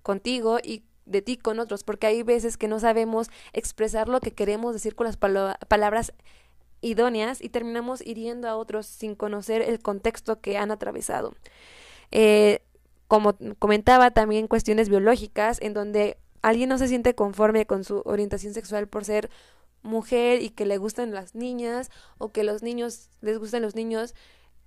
contigo 0.03 0.60
y 0.63 0.84
de 1.06 1.22
ti 1.22 1.38
con 1.38 1.60
otros, 1.60 1.84
porque 1.84 2.08
hay 2.08 2.24
veces 2.24 2.58
que 2.58 2.68
no 2.68 2.79
sabemos 2.79 3.29
expresar 3.53 4.08
lo 4.08 4.20
que 4.20 4.32
queremos 4.32 4.74
decir 4.74 4.96
con 4.96 5.08
las 5.08 5.18
palabras 5.18 6.13
idóneas 6.82 7.41
y 7.41 7.50
terminamos 7.50 8.01
hiriendo 8.06 8.48
a 8.48 8.56
otros 8.56 8.86
sin 8.86 9.15
conocer 9.15 9.62
el 9.62 9.79
contexto 9.79 10.39
que 10.39 10.58
han 10.58 10.72
atravesado. 10.72 11.34
Eh, 12.12 12.62
como 13.08 13.36
comentaba, 13.58 14.12
también 14.12 14.48
cuestiones 14.48 14.88
biológicas 14.88 15.60
en 15.62 15.74
donde 15.74 16.18
alguien 16.41 16.70
no 16.70 16.77
se 16.77 16.88
siente 16.88 17.15
conforme 17.15 17.65
con 17.65 17.84
su 17.84 18.01
orientación 18.06 18.53
sexual 18.53 18.88
por 18.88 19.03
ser 19.03 19.29
mujer 19.82 20.41
y 20.41 20.50
que 20.50 20.65
le 20.65 20.77
gustan 20.77 21.12
las 21.12 21.36
niñas 21.36 21.89
o 22.18 22.32
que 22.32 22.44
los 22.44 22.62
niños 22.63 23.10
les 23.22 23.39
gustan 23.39 23.62
los 23.62 23.75
niños 23.75 24.13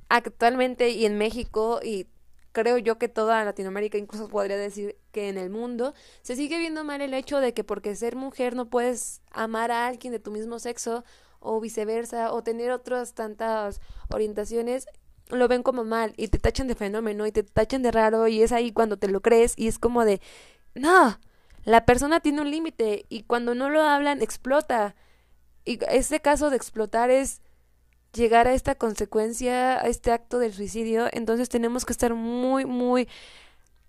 actualmente 0.09 0.91
y 0.91 1.07
en 1.07 1.19
México 1.19 1.81
y 1.83 2.07
creo 2.53 2.79
yo 2.79 2.99
que 2.99 3.09
toda 3.09 3.45
Latinoamérica, 3.45 3.99
incluso 3.99 4.29
podría 4.29 4.57
decir 4.57 4.97
que 5.11 5.29
en 5.29 5.39
el 5.39 5.51
mundo, 5.51 5.95
se 6.23 6.37
sigue 6.37 6.59
viendo 6.59 6.85
mal 6.85 7.01
el 7.01 7.15
hecho 7.15 7.41
de 7.41 7.55
que 7.55 7.65
porque 7.65 7.97
ser 7.97 8.17
mujer 8.17 8.55
no 8.55 8.69
puedes 8.71 9.21
amar 9.31 9.71
a 9.71 9.87
alguien 9.87 10.13
de 10.13 10.21
tu 10.21 10.31
mismo 10.31 10.59
sexo 10.59 11.05
o 11.41 11.61
viceversa 11.61 12.33
o 12.33 12.43
tener 12.43 12.71
otras 12.71 13.15
tantas 13.15 13.81
orientaciones 14.09 14.87
lo 15.29 15.49
ven 15.49 15.63
como 15.63 15.85
mal 15.85 16.13
y 16.17 16.29
te 16.29 16.39
tachan 16.39 16.69
de 16.69 16.75
fenómeno 16.75 17.27
y 17.27 17.33
te 17.33 17.43
tachan 17.43 17.83
de 17.83 17.91
raro 17.91 18.29
y 18.29 18.43
es 18.43 18.53
ahí 18.53 18.71
cuando 18.71 18.99
te 18.99 19.09
lo 19.09 19.23
crees 19.23 19.55
y 19.57 19.69
es 19.69 19.79
como 19.79 20.05
de 20.05 20.21
no, 20.75 21.19
la 21.65 21.85
persona 21.85 22.21
tiene 22.21 22.43
un 22.43 22.51
límite 22.51 23.07
y 23.09 23.23
cuando 23.23 23.55
no 23.55 23.71
lo 23.71 23.83
hablan 23.83 24.23
explota. 24.23 24.95
Y 25.65 25.79
ese 25.89 26.21
caso 26.21 26.51
de 26.51 26.57
explotar 26.57 27.11
es 27.11 27.41
llegar 28.13 28.47
a 28.47 28.55
esta 28.55 28.75
consecuencia, 28.75 29.81
a 29.81 29.87
este 29.89 30.13
acto 30.13 30.39
del 30.39 30.53
suicidio, 30.53 31.09
entonces 31.13 31.49
tenemos 31.49 31.85
que 31.85 31.93
estar 31.93 32.15
muy, 32.15 32.65
muy 32.65 33.09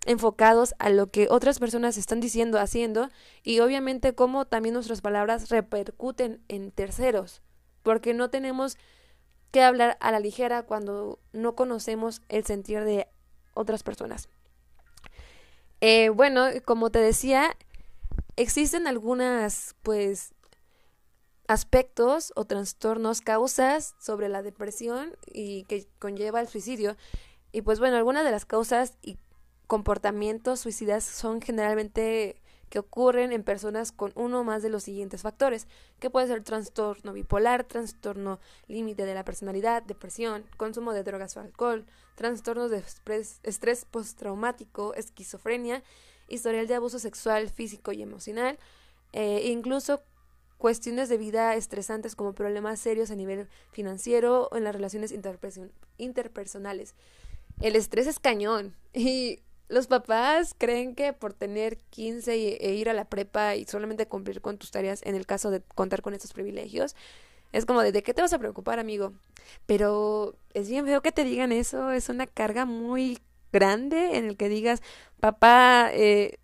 enfocados 0.05 0.75
a 0.79 0.89
lo 0.89 1.11
que 1.11 1.27
otras 1.29 1.59
personas 1.59 1.97
están 1.97 2.19
diciendo, 2.19 2.59
haciendo 2.59 3.09
y 3.43 3.59
obviamente 3.59 4.15
cómo 4.15 4.45
también 4.45 4.73
nuestras 4.73 5.01
palabras 5.01 5.49
repercuten 5.49 6.41
en 6.47 6.71
terceros, 6.71 7.41
porque 7.83 8.13
no 8.13 8.29
tenemos 8.29 8.77
que 9.51 9.61
hablar 9.61 9.97
a 9.99 10.11
la 10.11 10.19
ligera 10.19 10.63
cuando 10.63 11.19
no 11.31 11.55
conocemos 11.55 12.21
el 12.27 12.43
sentir 12.43 12.83
de 12.83 13.07
otras 13.53 13.83
personas. 13.83 14.29
Eh, 15.79 16.09
bueno, 16.09 16.47
como 16.65 16.89
te 16.89 16.99
decía, 16.99 17.55
existen 18.35 18.87
algunas 18.87 19.75
pues 19.83 20.32
aspectos 21.47 22.31
o 22.35 22.45
trastornos, 22.45 23.21
causas 23.21 23.95
sobre 23.99 24.29
la 24.29 24.41
depresión 24.41 25.15
y 25.25 25.63
que 25.65 25.87
conlleva 25.99 26.39
el 26.39 26.47
suicidio. 26.47 26.95
Y 27.51 27.61
pues 27.61 27.79
bueno, 27.79 27.97
algunas 27.97 28.23
de 28.25 28.31
las 28.31 28.45
causas 28.45 28.97
y 29.01 29.17
comportamientos 29.67 30.59
suicidas 30.59 31.03
son 31.03 31.41
generalmente 31.41 32.41
que 32.69 32.79
ocurren 32.79 33.31
en 33.31 33.43
personas 33.43 33.91
con 33.91 34.11
uno 34.15 34.39
o 34.39 34.43
más 34.43 34.63
de 34.63 34.69
los 34.69 34.81
siguientes 34.81 35.21
factores, 35.21 35.67
que 35.99 36.09
puede 36.09 36.25
ser 36.25 36.43
trastorno 36.43 37.13
bipolar, 37.13 37.65
trastorno 37.65 38.39
límite 38.67 39.05
de 39.05 39.13
la 39.13 39.23
personalidad, 39.23 39.83
depresión, 39.83 40.43
consumo 40.57 40.91
de 40.91 41.03
drogas 41.03 41.37
o 41.37 41.39
alcohol, 41.39 41.85
trastornos 42.15 42.71
de 42.71 42.83
estrés 43.43 43.85
postraumático, 43.85 44.95
esquizofrenia, 44.95 45.83
historial 46.27 46.65
de 46.65 46.73
abuso 46.73 46.97
sexual, 46.97 47.49
físico 47.49 47.91
y 47.91 48.01
emocional, 48.01 48.57
e 49.11 49.51
incluso 49.51 50.01
cuestiones 50.63 51.09
de 51.09 51.17
vida 51.17 51.55
estresantes 51.55 52.15
como 52.15 52.31
problemas 52.31 52.79
serios 52.79 53.11
a 53.11 53.15
nivel 53.15 53.49
financiero 53.73 54.47
o 54.49 54.55
en 54.55 54.63
las 54.63 54.73
relaciones 54.73 55.13
interpersonales. 55.97 56.95
El 57.59 57.75
estrés 57.75 58.07
es 58.07 58.17
cañón 58.17 58.73
y 58.93 59.41
los 59.67 59.87
papás 59.87 60.55
creen 60.57 60.95
que 60.95 61.11
por 61.11 61.33
tener 61.33 61.79
15 61.89 62.31
e 62.65 62.75
ir 62.75 62.87
a 62.87 62.93
la 62.93 63.03
prepa 63.03 63.57
y 63.57 63.65
solamente 63.65 64.07
cumplir 64.07 64.39
con 64.39 64.57
tus 64.57 64.71
tareas 64.71 65.01
en 65.03 65.15
el 65.15 65.25
caso 65.25 65.51
de 65.51 65.59
contar 65.75 66.01
con 66.01 66.13
estos 66.13 66.31
privilegios, 66.31 66.95
es 67.51 67.65
como 67.65 67.81
de, 67.81 67.91
¿de 67.91 68.01
qué 68.01 68.13
te 68.13 68.21
vas 68.21 68.31
a 68.31 68.39
preocupar, 68.39 68.79
amigo? 68.79 69.11
Pero 69.65 70.37
es 70.53 70.69
bien 70.69 70.85
feo 70.85 71.01
que 71.01 71.11
te 71.11 71.25
digan 71.25 71.51
eso, 71.51 71.91
es 71.91 72.07
una 72.07 72.25
carga 72.25 72.63
muy 72.63 73.19
grande 73.51 74.15
en 74.15 74.29
el 74.29 74.37
que 74.37 74.47
digas, 74.47 74.81
papá, 75.19 75.89
eh, 75.91 76.39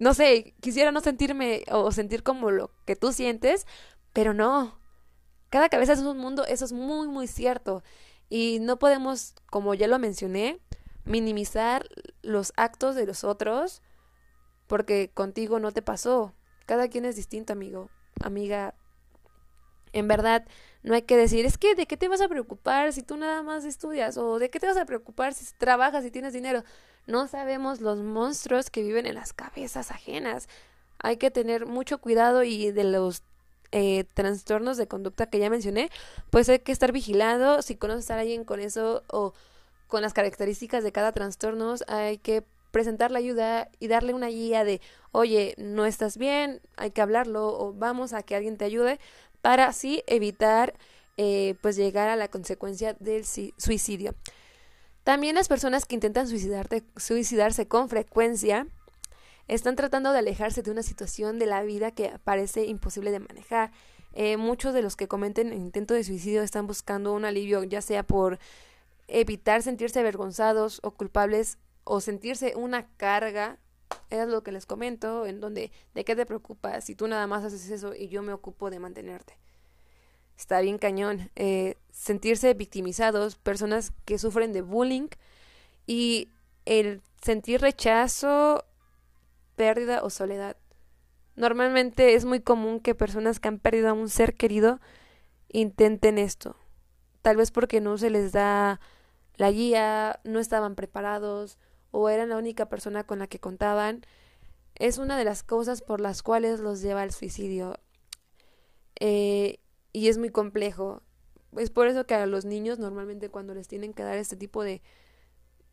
no 0.00 0.14
sé, 0.14 0.54
quisiera 0.60 0.90
no 0.92 1.00
sentirme 1.00 1.62
o 1.70 1.92
sentir 1.92 2.22
como 2.22 2.50
lo 2.50 2.72
que 2.86 2.96
tú 2.96 3.12
sientes, 3.12 3.66
pero 4.12 4.32
no. 4.34 4.80
Cada 5.50 5.68
cabeza 5.68 5.92
es 5.92 6.00
un 6.00 6.16
mundo, 6.16 6.44
eso 6.46 6.64
es 6.64 6.72
muy, 6.72 7.06
muy 7.06 7.26
cierto. 7.26 7.84
Y 8.30 8.58
no 8.60 8.78
podemos, 8.78 9.34
como 9.50 9.74
ya 9.74 9.88
lo 9.88 9.98
mencioné, 9.98 10.58
minimizar 11.04 11.86
los 12.22 12.54
actos 12.56 12.96
de 12.96 13.06
los 13.06 13.24
otros 13.24 13.82
porque 14.66 15.10
contigo 15.12 15.60
no 15.60 15.70
te 15.70 15.82
pasó. 15.82 16.32
Cada 16.64 16.88
quien 16.88 17.04
es 17.04 17.16
distinto, 17.16 17.52
amigo, 17.52 17.90
amiga. 18.20 18.74
En 19.92 20.08
verdad, 20.08 20.44
no 20.82 20.94
hay 20.94 21.02
que 21.02 21.16
decir, 21.16 21.44
es 21.44 21.58
que 21.58 21.74
de 21.74 21.86
qué 21.86 21.96
te 21.96 22.08
vas 22.08 22.20
a 22.20 22.28
preocupar 22.28 22.92
si 22.92 23.02
tú 23.02 23.16
nada 23.16 23.42
más 23.42 23.64
estudias 23.64 24.16
o 24.16 24.38
de 24.38 24.50
qué 24.50 24.60
te 24.60 24.66
vas 24.66 24.76
a 24.76 24.86
preocupar 24.86 25.34
si 25.34 25.44
trabajas 25.58 26.04
y 26.04 26.10
tienes 26.10 26.32
dinero. 26.32 26.64
No 27.06 27.26
sabemos 27.28 27.80
los 27.80 27.98
monstruos 27.98 28.70
que 28.70 28.82
viven 28.82 29.06
en 29.06 29.14
las 29.16 29.32
cabezas 29.32 29.90
ajenas. 29.90 30.48
Hay 30.98 31.16
que 31.16 31.30
tener 31.30 31.66
mucho 31.66 31.98
cuidado 31.98 32.44
y 32.44 32.70
de 32.70 32.84
los 32.84 33.22
eh, 33.72 34.04
trastornos 34.14 34.76
de 34.76 34.88
conducta 34.88 35.26
que 35.26 35.38
ya 35.38 35.50
mencioné, 35.50 35.90
pues 36.30 36.48
hay 36.48 36.60
que 36.60 36.72
estar 36.72 36.92
vigilado. 36.92 37.62
Si 37.62 37.76
conoces 37.76 38.10
a 38.10 38.18
alguien 38.18 38.44
con 38.44 38.60
eso 38.60 39.02
o 39.08 39.34
con 39.86 40.02
las 40.02 40.14
características 40.14 40.84
de 40.84 40.92
cada 40.92 41.12
trastorno, 41.12 41.74
hay 41.88 42.18
que 42.18 42.44
presentar 42.70 43.10
la 43.10 43.18
ayuda 43.18 43.68
y 43.80 43.88
darle 43.88 44.14
una 44.14 44.28
guía 44.28 44.64
de, 44.64 44.80
oye, 45.12 45.54
no 45.58 45.86
estás 45.86 46.16
bien, 46.16 46.60
hay 46.76 46.92
que 46.92 47.02
hablarlo 47.02 47.48
o 47.48 47.72
vamos 47.72 48.12
a 48.12 48.22
que 48.22 48.36
alguien 48.36 48.56
te 48.56 48.64
ayude 48.64 49.00
para 49.42 49.66
así 49.66 50.02
evitar 50.06 50.74
eh, 51.16 51.54
pues 51.60 51.76
llegar 51.76 52.08
a 52.08 52.16
la 52.16 52.28
consecuencia 52.28 52.94
del 52.94 53.24
suicidio. 53.24 54.14
También 55.04 55.34
las 55.34 55.48
personas 55.48 55.86
que 55.86 55.94
intentan 55.94 56.28
suicidarse 56.28 57.68
con 57.68 57.88
frecuencia 57.88 58.66
están 59.48 59.74
tratando 59.74 60.12
de 60.12 60.20
alejarse 60.20 60.62
de 60.62 60.70
una 60.70 60.82
situación 60.82 61.38
de 61.38 61.46
la 61.46 61.62
vida 61.62 61.90
que 61.90 62.12
parece 62.22 62.66
imposible 62.66 63.10
de 63.10 63.20
manejar. 63.20 63.72
Eh, 64.12 64.36
muchos 64.36 64.74
de 64.74 64.82
los 64.82 64.96
que 64.96 65.08
cometen 65.08 65.52
intento 65.52 65.94
de 65.94 66.04
suicidio 66.04 66.42
están 66.42 66.66
buscando 66.66 67.12
un 67.12 67.24
alivio, 67.24 67.64
ya 67.64 67.80
sea 67.80 68.02
por 68.02 68.38
evitar 69.08 69.62
sentirse 69.62 69.98
avergonzados 69.98 70.80
o 70.82 70.92
culpables 70.92 71.58
o 71.84 72.00
sentirse 72.00 72.54
una 72.56 72.86
carga. 72.96 73.58
Es 74.10 74.26
lo 74.28 74.42
que 74.42 74.52
les 74.52 74.66
comento, 74.66 75.26
en 75.26 75.40
donde, 75.40 75.72
¿de 75.94 76.04
qué 76.04 76.16
te 76.16 76.26
preocupas 76.26 76.84
si 76.84 76.94
tú 76.94 77.06
nada 77.08 77.26
más 77.26 77.44
haces 77.44 77.70
eso 77.70 77.94
y 77.94 78.08
yo 78.08 78.22
me 78.22 78.32
ocupo 78.32 78.70
de 78.70 78.78
mantenerte? 78.80 79.36
está 80.40 80.60
bien 80.60 80.78
cañón. 80.78 81.30
Eh, 81.36 81.76
sentirse 81.92 82.54
victimizados, 82.54 83.36
personas 83.36 83.92
que 84.06 84.18
sufren 84.18 84.52
de 84.52 84.62
bullying 84.62 85.08
y 85.86 86.30
el 86.64 87.02
sentir 87.22 87.60
rechazo, 87.60 88.64
pérdida 89.54 90.02
o 90.02 90.08
soledad. 90.08 90.56
Normalmente 91.36 92.14
es 92.14 92.24
muy 92.24 92.40
común 92.40 92.80
que 92.80 92.94
personas 92.94 93.38
que 93.38 93.48
han 93.48 93.58
perdido 93.58 93.90
a 93.90 93.92
un 93.92 94.08
ser 94.08 94.34
querido 94.34 94.80
intenten 95.48 96.16
esto. 96.18 96.56
Tal 97.22 97.36
vez 97.36 97.50
porque 97.50 97.82
no 97.82 97.98
se 97.98 98.08
les 98.08 98.32
da 98.32 98.80
la 99.36 99.50
guía, 99.50 100.20
no 100.24 100.38
estaban 100.38 100.74
preparados 100.74 101.58
o 101.90 102.08
eran 102.08 102.28
la 102.30 102.36
única 102.38 102.68
persona 102.68 103.04
con 103.04 103.18
la 103.18 103.26
que 103.26 103.40
contaban. 103.40 104.02
es 104.76 104.98
una 104.98 105.18
de 105.18 105.24
las 105.24 105.42
causas 105.42 105.82
por 105.82 106.00
las 106.00 106.22
cuales 106.22 106.60
los 106.60 106.80
lleva 106.82 107.02
al 107.02 107.12
suicidio. 107.12 107.78
Eh, 109.00 109.58
y 109.92 110.08
es 110.08 110.18
muy 110.18 110.30
complejo. 110.30 111.02
Es 111.56 111.70
por 111.70 111.88
eso 111.88 112.06
que 112.06 112.14
a 112.14 112.26
los 112.26 112.44
niños 112.44 112.78
normalmente 112.78 113.30
cuando 113.30 113.54
les 113.54 113.68
tienen 113.68 113.92
que 113.92 114.02
dar 114.04 114.16
este 114.18 114.36
tipo 114.36 114.62
de, 114.62 114.82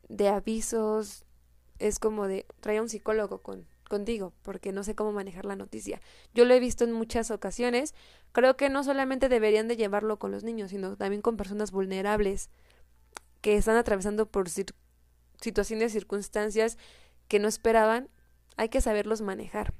de 0.09 0.29
avisos, 0.29 1.25
es 1.79 1.99
como 1.99 2.27
de 2.27 2.45
trae 2.59 2.77
a 2.77 2.81
un 2.81 2.89
psicólogo 2.89 3.41
con, 3.41 3.67
contigo, 3.87 4.33
porque 4.41 4.71
no 4.71 4.83
sé 4.83 4.95
cómo 4.95 5.11
manejar 5.11 5.45
la 5.45 5.55
noticia. 5.55 6.01
Yo 6.33 6.45
lo 6.45 6.53
he 6.53 6.59
visto 6.59 6.83
en 6.83 6.93
muchas 6.93 7.31
ocasiones. 7.31 7.93
Creo 8.31 8.57
que 8.57 8.69
no 8.69 8.83
solamente 8.83 9.29
deberían 9.29 9.67
de 9.67 9.77
llevarlo 9.77 10.19
con 10.19 10.31
los 10.31 10.43
niños, 10.43 10.71
sino 10.71 10.95
también 10.97 11.21
con 11.21 11.37
personas 11.37 11.71
vulnerables 11.71 12.49
que 13.41 13.55
están 13.55 13.77
atravesando 13.77 14.25
por 14.25 14.49
situaciones, 15.41 15.91
circunstancias 15.91 16.77
que 17.27 17.39
no 17.39 17.47
esperaban. 17.47 18.09
Hay 18.55 18.69
que 18.69 18.81
saberlos 18.81 19.21
manejar. 19.21 19.73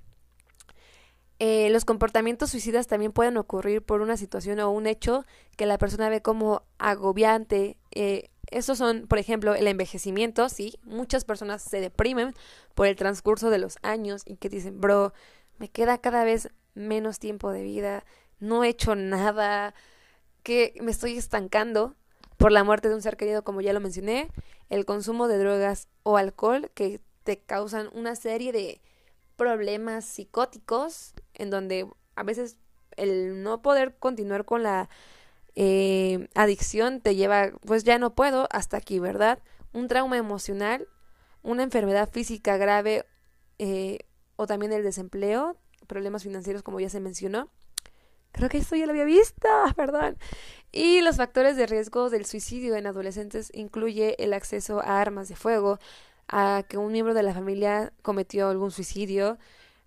Eh, 1.40 1.70
los 1.70 1.86
comportamientos 1.86 2.50
suicidas 2.50 2.88
también 2.88 3.12
pueden 3.12 3.38
ocurrir 3.38 3.84
por 3.84 4.02
una 4.02 4.18
situación 4.18 4.60
o 4.60 4.72
un 4.72 4.88
hecho 4.88 5.24
que 5.56 5.68
la 5.68 5.78
persona 5.78 6.10
ve 6.10 6.22
como 6.22 6.64
agobiante. 6.80 7.78
Eh, 7.92 8.30
son, 8.62 9.08
por 9.08 9.20
ejemplo, 9.20 9.54
el 9.54 9.68
envejecimiento, 9.68 10.50
sí, 10.50 10.80
muchas 10.84 11.26
personas 11.26 11.62
se 11.62 11.80
deprimen 11.80 12.34
por 12.74 12.88
el 12.88 12.96
transcurso 12.96 13.50
de 13.50 13.60
los 13.60 13.78
años 13.84 14.24
y 14.26 14.38
que 14.38 14.50
dicen, 14.50 14.82
bro, 14.82 15.14
me 15.60 15.70
queda 15.70 16.00
cada 16.00 16.24
vez 16.24 16.50
menos 16.74 17.20
tiempo 17.20 17.52
de 17.52 17.64
vida, 17.64 18.06
no 18.40 18.64
he 18.64 18.70
hecho 18.70 18.96
nada, 18.96 19.74
que 20.44 20.74
me 20.82 20.92
estoy 20.92 21.18
estancando 21.18 21.96
por 22.38 22.52
la 22.52 22.64
muerte 22.64 22.90
de 22.90 22.96
un 22.96 23.02
ser 23.02 23.18
querido, 23.18 23.44
como 23.44 23.62
ya 23.62 23.74
lo 23.74 23.80
mencioné, 23.80 24.30
el 24.70 24.86
consumo 24.86 25.28
de 25.28 25.38
drogas 25.38 25.88
o 26.04 26.18
alcohol 26.18 26.72
que 26.74 27.02
te 27.24 27.40
causan 27.40 27.90
una 27.94 28.16
serie 28.16 28.52
de 28.52 28.82
problemas 29.36 30.06
psicóticos 30.06 31.14
en 31.34 31.50
donde 31.50 31.88
a 32.16 32.24
veces 32.24 32.58
el 32.96 33.44
no 33.44 33.62
poder 33.62 33.96
continuar 33.98 34.46
con 34.46 34.64
la 34.64 34.90
eh, 35.56 36.28
adicción 36.36 37.02
te 37.02 37.16
lleva, 37.16 37.52
pues 37.66 37.84
ya 37.84 37.98
no 37.98 38.14
puedo, 38.14 38.48
hasta 38.52 38.78
aquí, 38.78 39.00
¿verdad? 39.00 39.40
Un 39.74 39.88
trauma 39.88 40.18
emocional, 40.18 40.88
una 41.44 41.64
enfermedad 41.64 42.10
física 42.10 42.58
grave 42.58 43.06
eh, 43.60 44.00
o 44.36 44.48
también 44.48 44.72
el 44.72 44.84
desempleo, 44.84 45.58
problemas 45.88 46.24
financieros 46.24 46.64
como 46.64 46.80
ya 46.80 46.90
se 46.90 47.00
mencionó. 47.00 47.50
Creo 48.38 48.50
que 48.50 48.60
esto 48.60 48.76
ya 48.76 48.86
lo 48.86 48.92
había 48.92 49.04
visto, 49.04 49.48
perdón. 49.76 50.18
Y 50.72 51.02
los 51.02 51.18
factores 51.18 51.58
de 51.58 51.66
riesgo 51.66 52.12
del 52.12 52.26
suicidio 52.26 52.76
en 52.76 52.86
adolescentes 52.86 53.50
incluye 53.54 54.16
el 54.24 54.32
acceso 54.34 54.80
a 54.80 55.02
armas 55.02 55.28
de 55.28 55.36
fuego, 55.36 55.80
a 56.28 56.64
que 56.70 56.78
un 56.78 56.92
miembro 56.92 57.16
de 57.16 57.24
la 57.24 57.34
familia 57.34 57.94
cometió 58.04 58.50
algún 58.50 58.70
suicidio, 58.70 59.40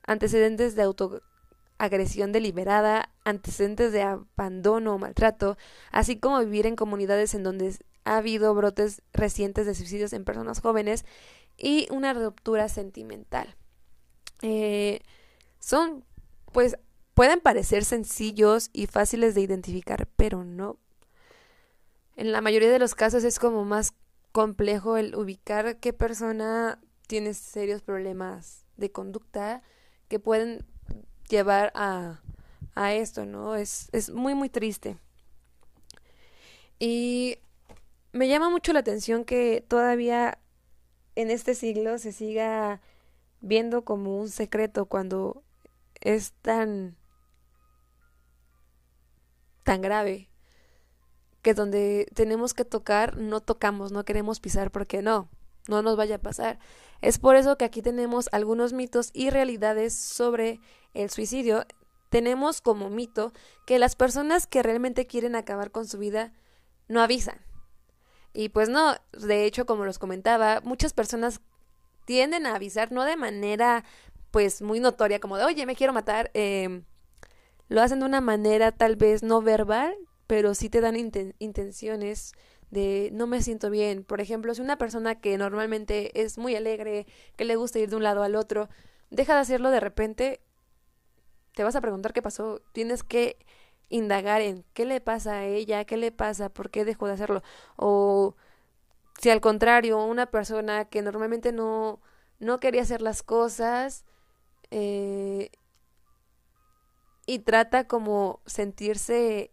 antecedentes 0.04 0.74
de 0.74 0.82
autoagresión 0.82 2.32
deliberada, 2.32 3.10
antecedentes 3.24 3.92
de 3.92 4.02
abandono 4.02 4.94
o 4.94 4.98
maltrato, 4.98 5.56
así 5.92 6.18
como 6.18 6.40
vivir 6.40 6.66
en 6.66 6.74
comunidades 6.74 7.34
en 7.34 7.44
donde 7.44 7.76
ha 8.04 8.16
habido 8.16 8.52
brotes 8.54 9.02
recientes 9.12 9.66
de 9.66 9.76
suicidios 9.76 10.12
en 10.12 10.24
personas 10.24 10.60
jóvenes 10.60 11.04
y 11.56 11.86
una 11.92 12.14
ruptura 12.14 12.68
sentimental. 12.68 13.54
Eh, 14.42 15.02
son, 15.60 16.04
pues, 16.52 16.76
pueden 17.20 17.40
parecer 17.40 17.84
sencillos 17.84 18.70
y 18.72 18.86
fáciles 18.86 19.34
de 19.34 19.42
identificar, 19.42 20.08
pero 20.16 20.42
no. 20.42 20.78
En 22.16 22.32
la 22.32 22.40
mayoría 22.40 22.70
de 22.70 22.78
los 22.78 22.94
casos 22.94 23.24
es 23.24 23.38
como 23.38 23.66
más 23.66 23.92
complejo 24.32 24.96
el 24.96 25.14
ubicar 25.14 25.76
qué 25.80 25.92
persona 25.92 26.80
tiene 27.06 27.34
serios 27.34 27.82
problemas 27.82 28.64
de 28.78 28.90
conducta 28.90 29.62
que 30.08 30.18
pueden 30.18 30.64
llevar 31.28 31.72
a, 31.74 32.22
a 32.74 32.94
esto, 32.94 33.26
¿no? 33.26 33.54
Es, 33.54 33.90
es 33.92 34.08
muy, 34.08 34.34
muy 34.34 34.48
triste. 34.48 34.96
Y 36.78 37.36
me 38.12 38.28
llama 38.28 38.48
mucho 38.48 38.72
la 38.72 38.80
atención 38.80 39.26
que 39.26 39.62
todavía 39.68 40.38
en 41.16 41.30
este 41.30 41.54
siglo 41.54 41.98
se 41.98 42.12
siga 42.12 42.80
viendo 43.42 43.84
como 43.84 44.18
un 44.18 44.30
secreto 44.30 44.86
cuando 44.86 45.42
es 46.00 46.32
tan 46.40 46.96
tan 49.62 49.80
grave 49.80 50.28
que 51.42 51.54
donde 51.54 52.06
tenemos 52.14 52.54
que 52.54 52.64
tocar 52.64 53.16
no 53.16 53.40
tocamos, 53.40 53.92
no 53.92 54.04
queremos 54.04 54.40
pisar 54.40 54.70
porque 54.70 55.02
no, 55.02 55.28
no 55.68 55.82
nos 55.82 55.96
vaya 55.96 56.16
a 56.16 56.20
pasar. 56.20 56.58
Es 57.00 57.18
por 57.18 57.36
eso 57.36 57.56
que 57.56 57.64
aquí 57.64 57.82
tenemos 57.82 58.28
algunos 58.32 58.72
mitos 58.72 59.10
y 59.14 59.30
realidades 59.30 59.94
sobre 59.94 60.60
el 60.92 61.10
suicidio. 61.10 61.64
Tenemos 62.10 62.60
como 62.60 62.90
mito 62.90 63.32
que 63.66 63.78
las 63.78 63.96
personas 63.96 64.46
que 64.46 64.62
realmente 64.62 65.06
quieren 65.06 65.34
acabar 65.34 65.70
con 65.70 65.86
su 65.86 65.98
vida 65.98 66.32
no 66.88 67.00
avisan. 67.00 67.40
Y 68.32 68.50
pues 68.50 68.68
no, 68.68 68.94
de 69.12 69.44
hecho, 69.44 69.66
como 69.66 69.84
los 69.84 69.98
comentaba, 69.98 70.60
muchas 70.62 70.92
personas 70.92 71.40
tienden 72.04 72.46
a 72.46 72.56
avisar 72.56 72.92
no 72.92 73.04
de 73.04 73.16
manera 73.16 73.84
pues 74.30 74.62
muy 74.62 74.80
notoria 74.80 75.20
como 75.20 75.36
de 75.36 75.44
oye 75.44 75.66
me 75.66 75.76
quiero 75.76 75.92
matar 75.92 76.30
eh, 76.34 76.82
lo 77.70 77.80
hacen 77.80 78.00
de 78.00 78.04
una 78.04 78.20
manera 78.20 78.72
tal 78.72 78.96
vez 78.96 79.22
no 79.22 79.40
verbal 79.40 79.96
pero 80.30 80.54
sí 80.54 80.68
te 80.70 80.80
dan 80.80 80.96
intenciones 80.96 82.34
de 82.70 83.10
no 83.12 83.26
me 83.26 83.42
siento 83.42 83.68
bien. 83.68 84.04
Por 84.04 84.20
ejemplo, 84.20 84.54
si 84.54 84.60
una 84.62 84.78
persona 84.78 85.20
que 85.20 85.36
normalmente 85.36 86.22
es 86.22 86.38
muy 86.38 86.54
alegre, 86.54 87.08
que 87.34 87.44
le 87.44 87.56
gusta 87.56 87.80
ir 87.80 87.90
de 87.90 87.96
un 87.96 88.04
lado 88.04 88.22
al 88.22 88.36
otro, 88.36 88.68
deja 89.10 89.34
de 89.34 89.40
hacerlo 89.40 89.70
de 89.70 89.80
repente, 89.80 90.40
te 91.54 91.64
vas 91.64 91.74
a 91.74 91.80
preguntar 91.80 92.12
qué 92.12 92.22
pasó. 92.22 92.62
Tienes 92.72 93.02
que 93.02 93.38
indagar 93.88 94.40
en 94.40 94.64
qué 94.72 94.84
le 94.84 95.00
pasa 95.00 95.40
a 95.40 95.46
ella, 95.46 95.84
qué 95.84 95.96
le 95.96 96.12
pasa, 96.12 96.48
por 96.48 96.70
qué 96.70 96.84
dejó 96.84 97.08
de 97.08 97.14
hacerlo. 97.14 97.42
O 97.74 98.36
si 99.20 99.30
al 99.30 99.40
contrario, 99.40 99.98
una 100.04 100.26
persona 100.26 100.84
que 100.84 101.02
normalmente 101.02 101.50
no, 101.50 102.00
no 102.38 102.60
quería 102.60 102.82
hacer 102.82 103.02
las 103.02 103.24
cosas 103.24 104.04
eh, 104.70 105.50
y 107.30 107.38
trata 107.38 107.86
como 107.86 108.40
sentirse 108.44 109.52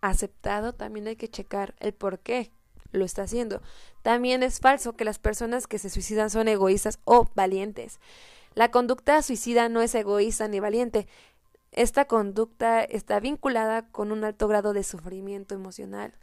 aceptado, 0.00 0.72
también 0.72 1.08
hay 1.08 1.16
que 1.16 1.28
checar 1.28 1.74
el 1.80 1.92
por 1.92 2.20
qué 2.20 2.52
lo 2.92 3.04
está 3.04 3.22
haciendo. 3.22 3.60
También 4.02 4.44
es 4.44 4.60
falso 4.60 4.92
que 4.92 5.04
las 5.04 5.18
personas 5.18 5.66
que 5.66 5.80
se 5.80 5.90
suicidan 5.90 6.30
son 6.30 6.46
egoístas 6.46 7.00
o 7.04 7.28
valientes. 7.34 7.98
La 8.54 8.70
conducta 8.70 9.20
suicida 9.22 9.68
no 9.68 9.82
es 9.82 9.96
egoísta 9.96 10.46
ni 10.46 10.60
valiente. 10.60 11.08
Esta 11.72 12.04
conducta 12.04 12.84
está 12.84 13.18
vinculada 13.18 13.88
con 13.88 14.12
un 14.12 14.22
alto 14.22 14.46
grado 14.46 14.72
de 14.72 14.84
sufrimiento 14.84 15.56
emocional. 15.56 16.14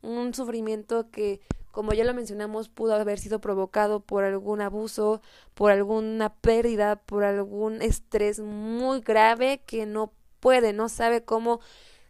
Un 0.00 0.32
sufrimiento 0.32 1.10
que, 1.10 1.42
como 1.70 1.92
ya 1.92 2.04
lo 2.04 2.14
mencionamos, 2.14 2.70
pudo 2.70 2.94
haber 2.94 3.18
sido 3.18 3.42
provocado 3.42 4.00
por 4.00 4.24
algún 4.24 4.62
abuso, 4.62 5.20
por 5.52 5.70
alguna 5.70 6.32
pérdida, 6.32 6.96
por 6.96 7.24
algún 7.24 7.82
estrés 7.82 8.40
muy 8.40 9.02
grave 9.02 9.60
que 9.66 9.84
no 9.84 10.14
puede, 10.40 10.72
no 10.72 10.88
sabe 10.88 11.22
cómo 11.22 11.60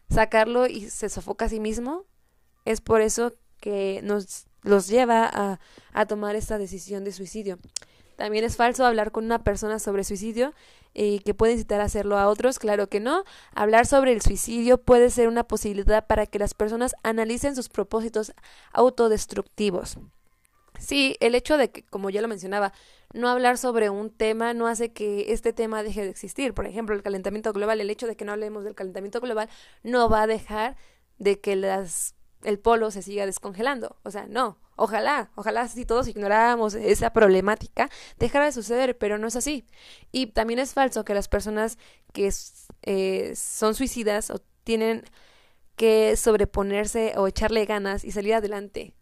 sacarlo 0.08 0.66
y 0.66 0.88
se 0.88 1.08
sofoca 1.08 1.46
a 1.46 1.48
sí 1.48 1.60
mismo. 1.60 2.04
Es 2.64 2.80
por 2.80 3.00
eso 3.00 3.34
que 3.60 4.00
nos 4.02 4.46
los 4.62 4.88
lleva 4.88 5.28
a, 5.32 5.60
a 5.92 6.06
tomar 6.06 6.36
esta 6.36 6.58
decisión 6.58 7.04
de 7.04 7.12
suicidio. 7.12 7.58
También 8.16 8.44
es 8.44 8.56
falso 8.56 8.84
hablar 8.84 9.12
con 9.12 9.24
una 9.24 9.42
persona 9.42 9.78
sobre 9.78 10.04
suicidio 10.04 10.52
y 10.92 11.20
que 11.20 11.32
puede 11.32 11.52
incitar 11.52 11.80
a 11.80 11.84
hacerlo 11.84 12.18
a 12.18 12.28
otros, 12.28 12.58
claro 12.58 12.88
que 12.88 13.00
no. 13.00 13.24
Hablar 13.54 13.86
sobre 13.86 14.12
el 14.12 14.20
suicidio 14.20 14.78
puede 14.78 15.08
ser 15.08 15.28
una 15.28 15.44
posibilidad 15.44 16.06
para 16.06 16.26
que 16.26 16.38
las 16.38 16.52
personas 16.52 16.94
analicen 17.02 17.56
sus 17.56 17.70
propósitos 17.70 18.32
autodestructivos. 18.72 19.98
Sí, 20.78 21.16
el 21.20 21.34
hecho 21.34 21.56
de 21.56 21.70
que, 21.70 21.82
como 21.84 22.10
ya 22.10 22.20
lo 22.20 22.28
mencionaba, 22.28 22.72
no 23.12 23.28
hablar 23.28 23.58
sobre 23.58 23.90
un 23.90 24.10
tema 24.10 24.54
no 24.54 24.66
hace 24.66 24.92
que 24.92 25.32
este 25.32 25.52
tema 25.52 25.82
deje 25.82 26.02
de 26.02 26.10
existir. 26.10 26.54
Por 26.54 26.66
ejemplo, 26.66 26.94
el 26.94 27.02
calentamiento 27.02 27.52
global, 27.52 27.80
el 27.80 27.90
hecho 27.90 28.06
de 28.06 28.16
que 28.16 28.24
no 28.24 28.32
hablemos 28.32 28.64
del 28.64 28.74
calentamiento 28.74 29.20
global 29.20 29.48
no 29.82 30.08
va 30.08 30.22
a 30.22 30.26
dejar 30.26 30.76
de 31.18 31.40
que 31.40 31.56
las, 31.56 32.14
el 32.42 32.58
polo 32.58 32.90
se 32.90 33.02
siga 33.02 33.26
descongelando. 33.26 33.96
O 34.04 34.10
sea, 34.10 34.26
no. 34.26 34.58
Ojalá, 34.76 35.30
ojalá 35.34 35.68
si 35.68 35.84
todos 35.84 36.08
ignoráramos 36.08 36.74
esa 36.74 37.12
problemática, 37.12 37.90
dejara 38.18 38.46
de 38.46 38.52
suceder, 38.52 38.96
pero 38.96 39.18
no 39.18 39.26
es 39.26 39.36
así. 39.36 39.66
Y 40.10 40.28
también 40.28 40.58
es 40.58 40.72
falso 40.72 41.04
que 41.04 41.12
las 41.12 41.28
personas 41.28 41.76
que 42.14 42.32
eh, 42.82 43.32
son 43.36 43.74
suicidas 43.74 44.30
o 44.30 44.38
tienen 44.64 45.04
que 45.76 46.16
sobreponerse 46.16 47.12
o 47.16 47.26
echarle 47.26 47.66
ganas 47.66 48.04
y 48.04 48.12
salir 48.12 48.34
adelante. 48.34 48.94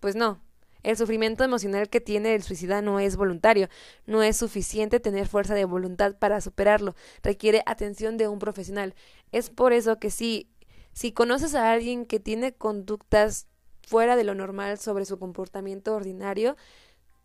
Pues 0.00 0.16
no, 0.16 0.40
el 0.82 0.96
sufrimiento 0.96 1.44
emocional 1.44 1.88
que 1.88 2.00
tiene 2.00 2.34
el 2.34 2.42
suicida 2.42 2.82
no 2.82 3.00
es 3.00 3.16
voluntario, 3.16 3.68
no 4.06 4.22
es 4.22 4.36
suficiente 4.36 5.00
tener 5.00 5.28
fuerza 5.28 5.54
de 5.54 5.64
voluntad 5.64 6.16
para 6.16 6.40
superarlo, 6.40 6.94
requiere 7.22 7.62
atención 7.66 8.16
de 8.16 8.28
un 8.28 8.38
profesional. 8.38 8.94
Es 9.32 9.50
por 9.50 9.72
eso 9.72 9.98
que 9.98 10.10
si, 10.10 10.48
si 10.92 11.12
conoces 11.12 11.54
a 11.54 11.70
alguien 11.72 12.06
que 12.06 12.20
tiene 12.20 12.52
conductas 12.52 13.46
fuera 13.86 14.16
de 14.16 14.24
lo 14.24 14.34
normal 14.34 14.78
sobre 14.78 15.04
su 15.04 15.18
comportamiento 15.18 15.94
ordinario, 15.94 16.56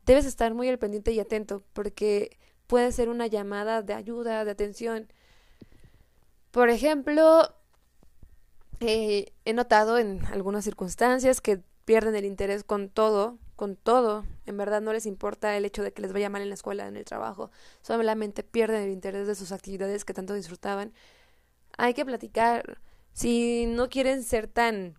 debes 0.05 0.25
estar 0.25 0.53
muy 0.53 0.69
al 0.69 0.79
pendiente 0.79 1.11
y 1.11 1.19
atento, 1.19 1.63
porque 1.73 2.37
puede 2.67 2.91
ser 2.91 3.09
una 3.09 3.27
llamada 3.27 3.81
de 3.81 3.93
ayuda, 3.93 4.45
de 4.45 4.51
atención. 4.51 5.07
Por 6.51 6.69
ejemplo, 6.69 7.53
eh, 8.79 9.33
he 9.45 9.53
notado 9.53 9.97
en 9.97 10.25
algunas 10.25 10.63
circunstancias 10.63 11.41
que 11.41 11.61
pierden 11.85 12.15
el 12.15 12.25
interés 12.25 12.63
con 12.63 12.89
todo, 12.89 13.37
con 13.55 13.75
todo. 13.75 14.25
En 14.45 14.57
verdad 14.57 14.81
no 14.81 14.93
les 14.93 15.05
importa 15.05 15.55
el 15.57 15.65
hecho 15.65 15.83
de 15.83 15.93
que 15.93 16.01
les 16.01 16.13
vaya 16.13 16.29
mal 16.29 16.41
en 16.41 16.49
la 16.49 16.55
escuela, 16.55 16.87
en 16.87 16.97
el 16.97 17.05
trabajo. 17.05 17.51
Solamente 17.81 18.43
pierden 18.43 18.83
el 18.83 18.91
interés 18.91 19.27
de 19.27 19.35
sus 19.35 19.51
actividades 19.51 20.05
que 20.05 20.13
tanto 20.13 20.33
disfrutaban. 20.33 20.93
Hay 21.77 21.93
que 21.93 22.05
platicar. 22.05 22.79
Si 23.13 23.65
no 23.67 23.89
quieren 23.89 24.23
ser 24.23 24.47
tan 24.47 24.97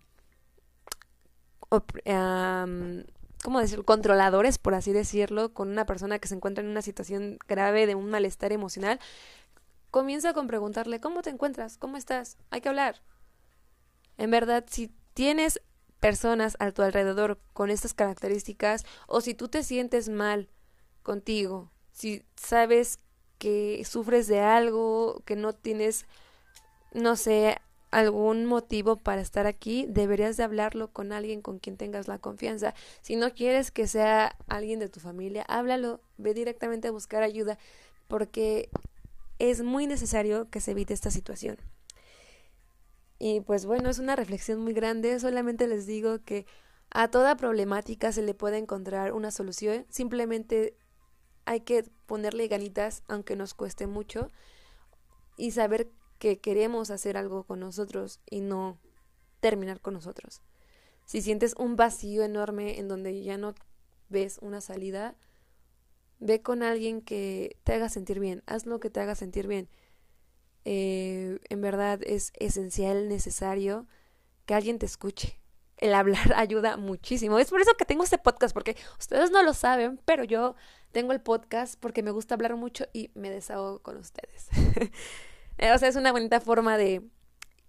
¿cómo 3.43 3.59
decirlo? 3.59 3.85
controladores, 3.85 4.57
por 4.57 4.73
así 4.73 4.93
decirlo, 4.93 5.53
con 5.53 5.69
una 5.69 5.85
persona 5.85 6.19
que 6.19 6.27
se 6.27 6.35
encuentra 6.35 6.63
en 6.63 6.69
una 6.69 6.81
situación 6.81 7.39
grave 7.47 7.85
de 7.85 7.95
un 7.95 8.09
malestar 8.09 8.51
emocional, 8.53 8.99
comienza 9.91 10.33
con 10.33 10.47
preguntarle, 10.47 10.99
¿cómo 10.99 11.21
te 11.21 11.29
encuentras? 11.29 11.77
¿Cómo 11.77 11.97
estás? 11.97 12.37
Hay 12.49 12.61
que 12.61 12.69
hablar. 12.69 13.01
En 14.17 14.31
verdad, 14.31 14.65
si 14.67 14.91
tienes 15.13 15.61
personas 15.99 16.55
a 16.59 16.71
tu 16.71 16.81
alrededor 16.81 17.39
con 17.53 17.69
estas 17.69 17.93
características, 17.93 18.85
o 19.07 19.21
si 19.21 19.33
tú 19.33 19.47
te 19.47 19.63
sientes 19.63 20.09
mal 20.09 20.49
contigo, 21.03 21.71
si 21.91 22.23
sabes 22.35 22.99
que 23.37 23.83
sufres 23.85 24.27
de 24.27 24.39
algo, 24.39 25.21
que 25.25 25.35
no 25.35 25.53
tienes, 25.53 26.05
no 26.93 27.15
sé, 27.15 27.57
algún 27.91 28.45
motivo 28.45 28.97
para 28.97 29.21
estar 29.21 29.47
aquí, 29.47 29.85
deberías 29.87 30.37
de 30.37 30.43
hablarlo 30.43 30.91
con 30.91 31.11
alguien 31.11 31.41
con 31.41 31.59
quien 31.59 31.77
tengas 31.77 32.07
la 32.07 32.19
confianza. 32.19 32.73
Si 33.01 33.15
no 33.15 33.33
quieres 33.33 33.71
que 33.71 33.87
sea 33.87 34.35
alguien 34.47 34.79
de 34.79 34.89
tu 34.89 34.99
familia, 34.99 35.43
háblalo, 35.47 36.01
ve 36.17 36.33
directamente 36.33 36.89
a 36.89 36.91
buscar 36.91 37.23
ayuda, 37.23 37.57
porque 38.07 38.69
es 39.39 39.63
muy 39.63 39.87
necesario 39.87 40.49
que 40.49 40.61
se 40.61 40.71
evite 40.71 40.93
esta 40.93 41.11
situación. 41.11 41.57
Y 43.19 43.41
pues 43.41 43.65
bueno, 43.65 43.89
es 43.89 43.99
una 43.99 44.15
reflexión 44.15 44.59
muy 44.59 44.73
grande, 44.73 45.19
solamente 45.19 45.67
les 45.67 45.85
digo 45.85 46.23
que 46.23 46.45
a 46.89 47.09
toda 47.09 47.35
problemática 47.35 48.11
se 48.11 48.21
le 48.21 48.33
puede 48.33 48.57
encontrar 48.57 49.13
una 49.13 49.31
solución, 49.31 49.85
simplemente 49.89 50.77
hay 51.45 51.61
que 51.61 51.83
ponerle 52.05 52.47
ganitas 52.47 53.03
aunque 53.07 53.35
nos 53.35 53.53
cueste 53.53 53.87
mucho 53.87 54.29
y 55.37 55.51
saber 55.51 55.89
que 56.19 56.39
queremos 56.39 56.89
hacer 56.89 57.17
algo 57.17 57.43
con 57.43 57.59
nosotros 57.59 58.19
y 58.29 58.41
no 58.41 58.79
terminar 59.39 59.81
con 59.81 59.93
nosotros. 59.93 60.41
Si 61.05 61.21
sientes 61.21 61.55
un 61.57 61.75
vacío 61.75 62.23
enorme 62.23 62.79
en 62.79 62.87
donde 62.87 63.23
ya 63.23 63.37
no 63.37 63.55
ves 64.09 64.39
una 64.41 64.61
salida, 64.61 65.15
ve 66.19 66.41
con 66.41 66.63
alguien 66.63 67.01
que 67.01 67.57
te 67.63 67.73
haga 67.73 67.89
sentir 67.89 68.19
bien, 68.19 68.43
haz 68.45 68.65
lo 68.65 68.79
que 68.79 68.89
te 68.89 68.99
haga 68.99 69.15
sentir 69.15 69.47
bien. 69.47 69.69
Eh, 70.69 71.39
en 71.47 71.61
verdad 71.61 72.01
es 72.03 72.33
esencial, 72.37 73.07
necesario 73.07 73.87
que 74.45 74.53
alguien 74.53 74.79
te 74.79 74.85
escuche. 74.85 75.39
El 75.77 75.93
hablar 75.93 76.33
ayuda 76.35 76.75
muchísimo. 76.75 77.39
Es 77.39 77.49
por 77.49 77.61
eso 77.61 77.75
que 77.77 77.85
tengo 77.85 78.03
este 78.03 78.17
podcast, 78.17 78.53
porque 78.53 78.75
ustedes 78.99 79.31
no 79.31 79.43
lo 79.43 79.53
saben, 79.53 79.97
pero 80.03 80.25
yo 80.25 80.55
tengo 80.91 81.13
el 81.13 81.21
podcast 81.21 81.79
porque 81.79 82.03
me 82.03 82.11
gusta 82.11 82.35
hablar 82.35 82.57
mucho 82.57 82.85
y 82.91 83.11
me 83.15 83.29
desahogo 83.29 83.79
con 83.79 83.95
ustedes. 83.95 84.49
Eh, 85.59 85.71
o 85.71 85.77
sea, 85.79 85.89
es 85.89 85.95
una 85.95 86.11
bonita 86.11 86.39
forma 86.39 86.77
de 86.77 87.01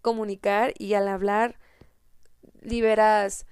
comunicar 0.02 0.74
y 0.76 0.92
al 0.92 1.08
hablar 1.08 1.58
liberas 2.60 3.46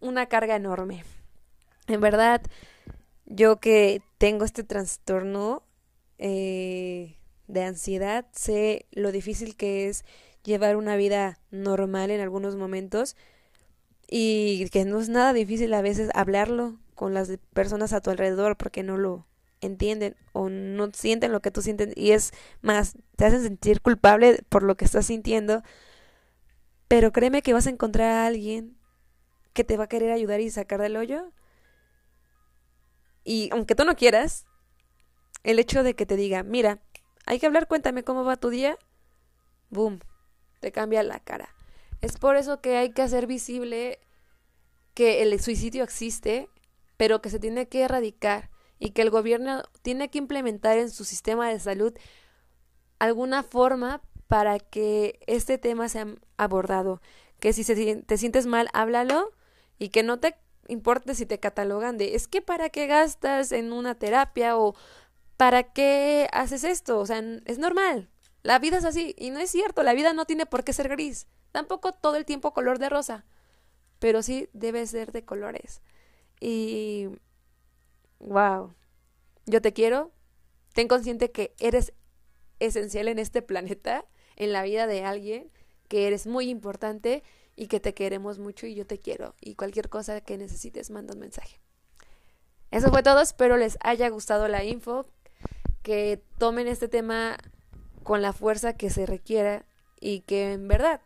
una 0.00 0.26
carga 0.26 0.54
enorme. 0.54 1.02
En 1.86 2.02
verdad, 2.02 2.42
yo 3.24 3.58
que 3.58 4.02
tengo 4.18 4.44
este 4.44 4.64
trastorno 4.64 5.62
eh, 6.18 7.16
de 7.54 7.64
ansiedad, 7.64 8.26
sé 8.32 8.86
lo 8.92 9.12
difícil 9.12 9.56
que 9.56 9.88
es 9.88 10.04
llevar 10.44 10.76
una 10.76 10.96
vida 10.96 11.38
normal 11.50 12.10
en 12.10 12.20
algunos 12.20 12.56
momentos 12.56 13.16
y 14.06 14.68
que 14.68 14.84
no 14.84 15.00
es 15.00 15.08
nada 15.08 15.32
difícil 15.32 15.72
a 15.72 15.82
veces 15.82 16.10
hablarlo 16.14 16.78
con 16.94 17.14
las 17.14 17.32
personas 17.54 17.92
a 17.92 18.00
tu 18.00 18.10
alrededor 18.10 18.56
porque 18.56 18.82
no 18.82 18.98
lo 18.98 19.26
entienden 19.60 20.14
o 20.32 20.50
no 20.50 20.90
sienten 20.92 21.32
lo 21.32 21.40
que 21.40 21.50
tú 21.50 21.62
sientes 21.62 21.94
y 21.96 22.10
es 22.10 22.32
más, 22.60 22.98
te 23.16 23.24
hacen 23.24 23.42
sentir 23.42 23.80
culpable 23.80 24.42
por 24.50 24.62
lo 24.62 24.76
que 24.76 24.84
estás 24.84 25.06
sintiendo, 25.06 25.62
pero 26.88 27.12
créeme 27.12 27.42
que 27.42 27.54
vas 27.54 27.66
a 27.66 27.70
encontrar 27.70 28.10
a 28.10 28.26
alguien 28.26 28.76
que 29.54 29.64
te 29.64 29.76
va 29.76 29.84
a 29.84 29.88
querer 29.88 30.12
ayudar 30.12 30.40
y 30.40 30.50
sacar 30.50 30.80
del 30.80 30.96
hoyo. 30.96 31.32
Y 33.24 33.48
aunque 33.52 33.74
tú 33.74 33.84
no 33.84 33.96
quieras, 33.96 34.44
el 35.44 35.58
hecho 35.58 35.82
de 35.82 35.94
que 35.94 36.06
te 36.06 36.16
diga, 36.16 36.42
mira, 36.42 36.80
hay 37.26 37.38
que 37.38 37.46
hablar, 37.46 37.68
cuéntame 37.68 38.04
cómo 38.04 38.24
va 38.24 38.36
tu 38.36 38.50
día, 38.50 38.78
boom, 39.70 40.00
te 40.60 40.72
cambia 40.72 41.02
la 41.02 41.20
cara. 41.20 41.54
Es 42.00 42.18
por 42.18 42.36
eso 42.36 42.60
que 42.60 42.76
hay 42.76 42.90
que 42.90 43.02
hacer 43.02 43.26
visible 43.26 43.98
que 44.94 45.22
el 45.22 45.40
suicidio 45.40 45.84
existe, 45.84 46.48
pero 46.96 47.20
que 47.20 47.30
se 47.30 47.38
tiene 47.38 47.68
que 47.68 47.82
erradicar 47.82 48.50
y 48.78 48.90
que 48.90 49.02
el 49.02 49.10
gobierno 49.10 49.62
tiene 49.82 50.10
que 50.10 50.18
implementar 50.18 50.78
en 50.78 50.90
su 50.90 51.04
sistema 51.04 51.48
de 51.48 51.58
salud 51.58 51.94
alguna 52.98 53.42
forma 53.42 54.02
para 54.28 54.58
que 54.58 55.20
este 55.26 55.58
tema 55.58 55.88
sea 55.88 56.06
abordado. 56.36 57.00
Que 57.40 57.52
si 57.52 57.64
te 57.64 58.18
sientes 58.18 58.46
mal, 58.46 58.68
háblalo 58.72 59.32
y 59.78 59.88
que 59.88 60.02
no 60.02 60.20
te 60.20 60.36
importe 60.68 61.14
si 61.14 61.26
te 61.26 61.40
catalogan 61.40 61.98
de 61.98 62.14
es 62.14 62.26
que 62.26 62.40
para 62.40 62.70
qué 62.70 62.86
gastas 62.86 63.52
en 63.52 63.72
una 63.72 63.94
terapia 63.94 64.56
o 64.56 64.74
para 65.36 65.62
qué 65.72 66.28
haces 66.32 66.64
esto. 66.64 66.98
O 66.98 67.06
sea, 67.06 67.22
es 67.44 67.58
normal. 67.58 68.10
La 68.42 68.58
vida 68.58 68.78
es 68.78 68.84
así 68.84 69.14
y 69.18 69.30
no 69.30 69.38
es 69.38 69.50
cierto. 69.50 69.82
La 69.82 69.94
vida 69.94 70.12
no 70.12 70.26
tiene 70.26 70.46
por 70.46 70.64
qué 70.64 70.72
ser 70.72 70.88
gris. 70.88 71.26
Tampoco 71.52 71.92
todo 71.92 72.16
el 72.16 72.24
tiempo 72.24 72.52
color 72.52 72.78
de 72.78 72.88
rosa. 72.88 73.24
Pero 73.98 74.22
sí 74.22 74.48
debe 74.52 74.86
ser 74.86 75.12
de 75.12 75.24
colores. 75.24 75.82
Y 76.40 77.08
wow, 78.18 78.74
yo 79.46 79.62
te 79.62 79.72
quiero, 79.72 80.12
ten 80.72 80.88
consciente 80.88 81.30
que 81.30 81.54
eres 81.58 81.92
esencial 82.58 83.08
en 83.08 83.18
este 83.18 83.42
planeta, 83.42 84.04
en 84.36 84.52
la 84.52 84.62
vida 84.62 84.86
de 84.86 85.04
alguien, 85.04 85.50
que 85.88 86.06
eres 86.06 86.26
muy 86.26 86.48
importante 86.48 87.22
y 87.56 87.68
que 87.68 87.80
te 87.80 87.94
queremos 87.94 88.38
mucho 88.38 88.66
y 88.66 88.74
yo 88.74 88.86
te 88.86 88.98
quiero. 88.98 89.34
Y 89.40 89.54
cualquier 89.54 89.88
cosa 89.88 90.20
que 90.20 90.36
necesites, 90.38 90.90
manda 90.90 91.14
un 91.14 91.20
mensaje. 91.20 91.60
Eso 92.70 92.90
fue 92.90 93.02
todo, 93.02 93.20
espero 93.20 93.56
les 93.56 93.78
haya 93.80 94.08
gustado 94.08 94.48
la 94.48 94.64
info, 94.64 95.06
que 95.84 96.24
tomen 96.38 96.66
este 96.66 96.88
tema 96.88 97.36
con 98.02 98.22
la 98.22 98.32
fuerza 98.32 98.72
que 98.72 98.88
se 98.88 99.04
requiera 99.04 99.66
y 100.00 100.20
que 100.22 100.54
en 100.54 100.66
verdad, 100.66 101.02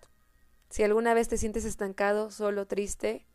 si 0.71 0.85
alguna 0.85 1.14
vez 1.14 1.29
te 1.29 1.37
sientes 1.37 1.64
estancado, 1.64 2.31
solo, 2.31 2.67
triste, 2.67 3.27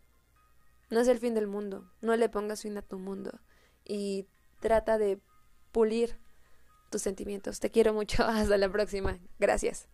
no 0.90 1.02
es 1.02 1.08
el 1.10 1.20
fin 1.20 1.36
del 1.36 1.48
mundo, 1.48 1.92
no 2.02 2.16
le 2.16 2.30
pongas 2.30 2.62
fin 2.62 2.78
a 2.78 2.82
tu 2.82 2.98
mundo 2.98 3.42
y 3.84 4.26
trata 4.62 4.98
de 4.98 5.20
pulir 5.74 6.18
tus 6.90 7.02
sentimientos. 7.02 7.60
Te 7.60 7.72
quiero 7.72 7.94
mucho. 7.94 8.24
Hasta 8.28 8.58
la 8.58 8.70
próxima. 8.70 9.20
Gracias. 9.38 9.90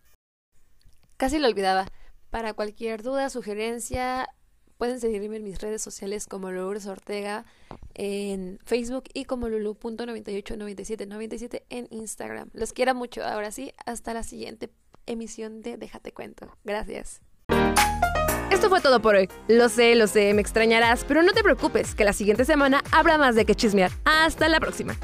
Casi 1.16 1.40
lo 1.40 1.48
olvidaba. 1.48 1.88
Para 2.30 2.54
cualquier 2.54 3.02
duda, 3.02 3.28
sugerencia, 3.28 4.28
pueden 4.80 4.98
seguirme 4.98 5.36
en 5.36 5.44
mis 5.44 5.60
redes 5.60 5.82
sociales 5.82 6.26
como 6.26 6.50
Lourdes 6.50 6.86
Ortega 6.86 7.44
en 7.92 8.58
Facebook 8.64 9.04
y 9.12 9.26
como 9.26 9.50
lulu.989797 9.50 11.64
en 11.68 11.86
Instagram. 11.90 12.48
Los 12.54 12.72
quiero 12.72 12.94
mucho. 12.94 13.22
Ahora 13.22 13.52
sí, 13.52 13.74
hasta 13.84 14.14
la 14.14 14.22
siguiente 14.22 14.70
emisión 15.04 15.60
de 15.60 15.76
Déjate 15.76 16.12
Cuento. 16.12 16.56
Gracias. 16.64 17.20
Esto 18.50 18.70
fue 18.70 18.80
todo 18.80 19.02
por 19.02 19.16
hoy. 19.16 19.28
Lo 19.48 19.68
sé, 19.68 19.94
lo 19.96 20.06
sé, 20.06 20.32
me 20.32 20.40
extrañarás, 20.40 21.04
pero 21.04 21.22
no 21.22 21.32
te 21.32 21.42
preocupes, 21.42 21.94
que 21.94 22.04
la 22.04 22.14
siguiente 22.14 22.46
semana 22.46 22.82
habrá 22.90 23.18
más 23.18 23.34
de 23.34 23.44
que 23.44 23.54
chismear. 23.54 23.92
Hasta 24.06 24.48
la 24.48 24.60
próxima. 24.60 24.96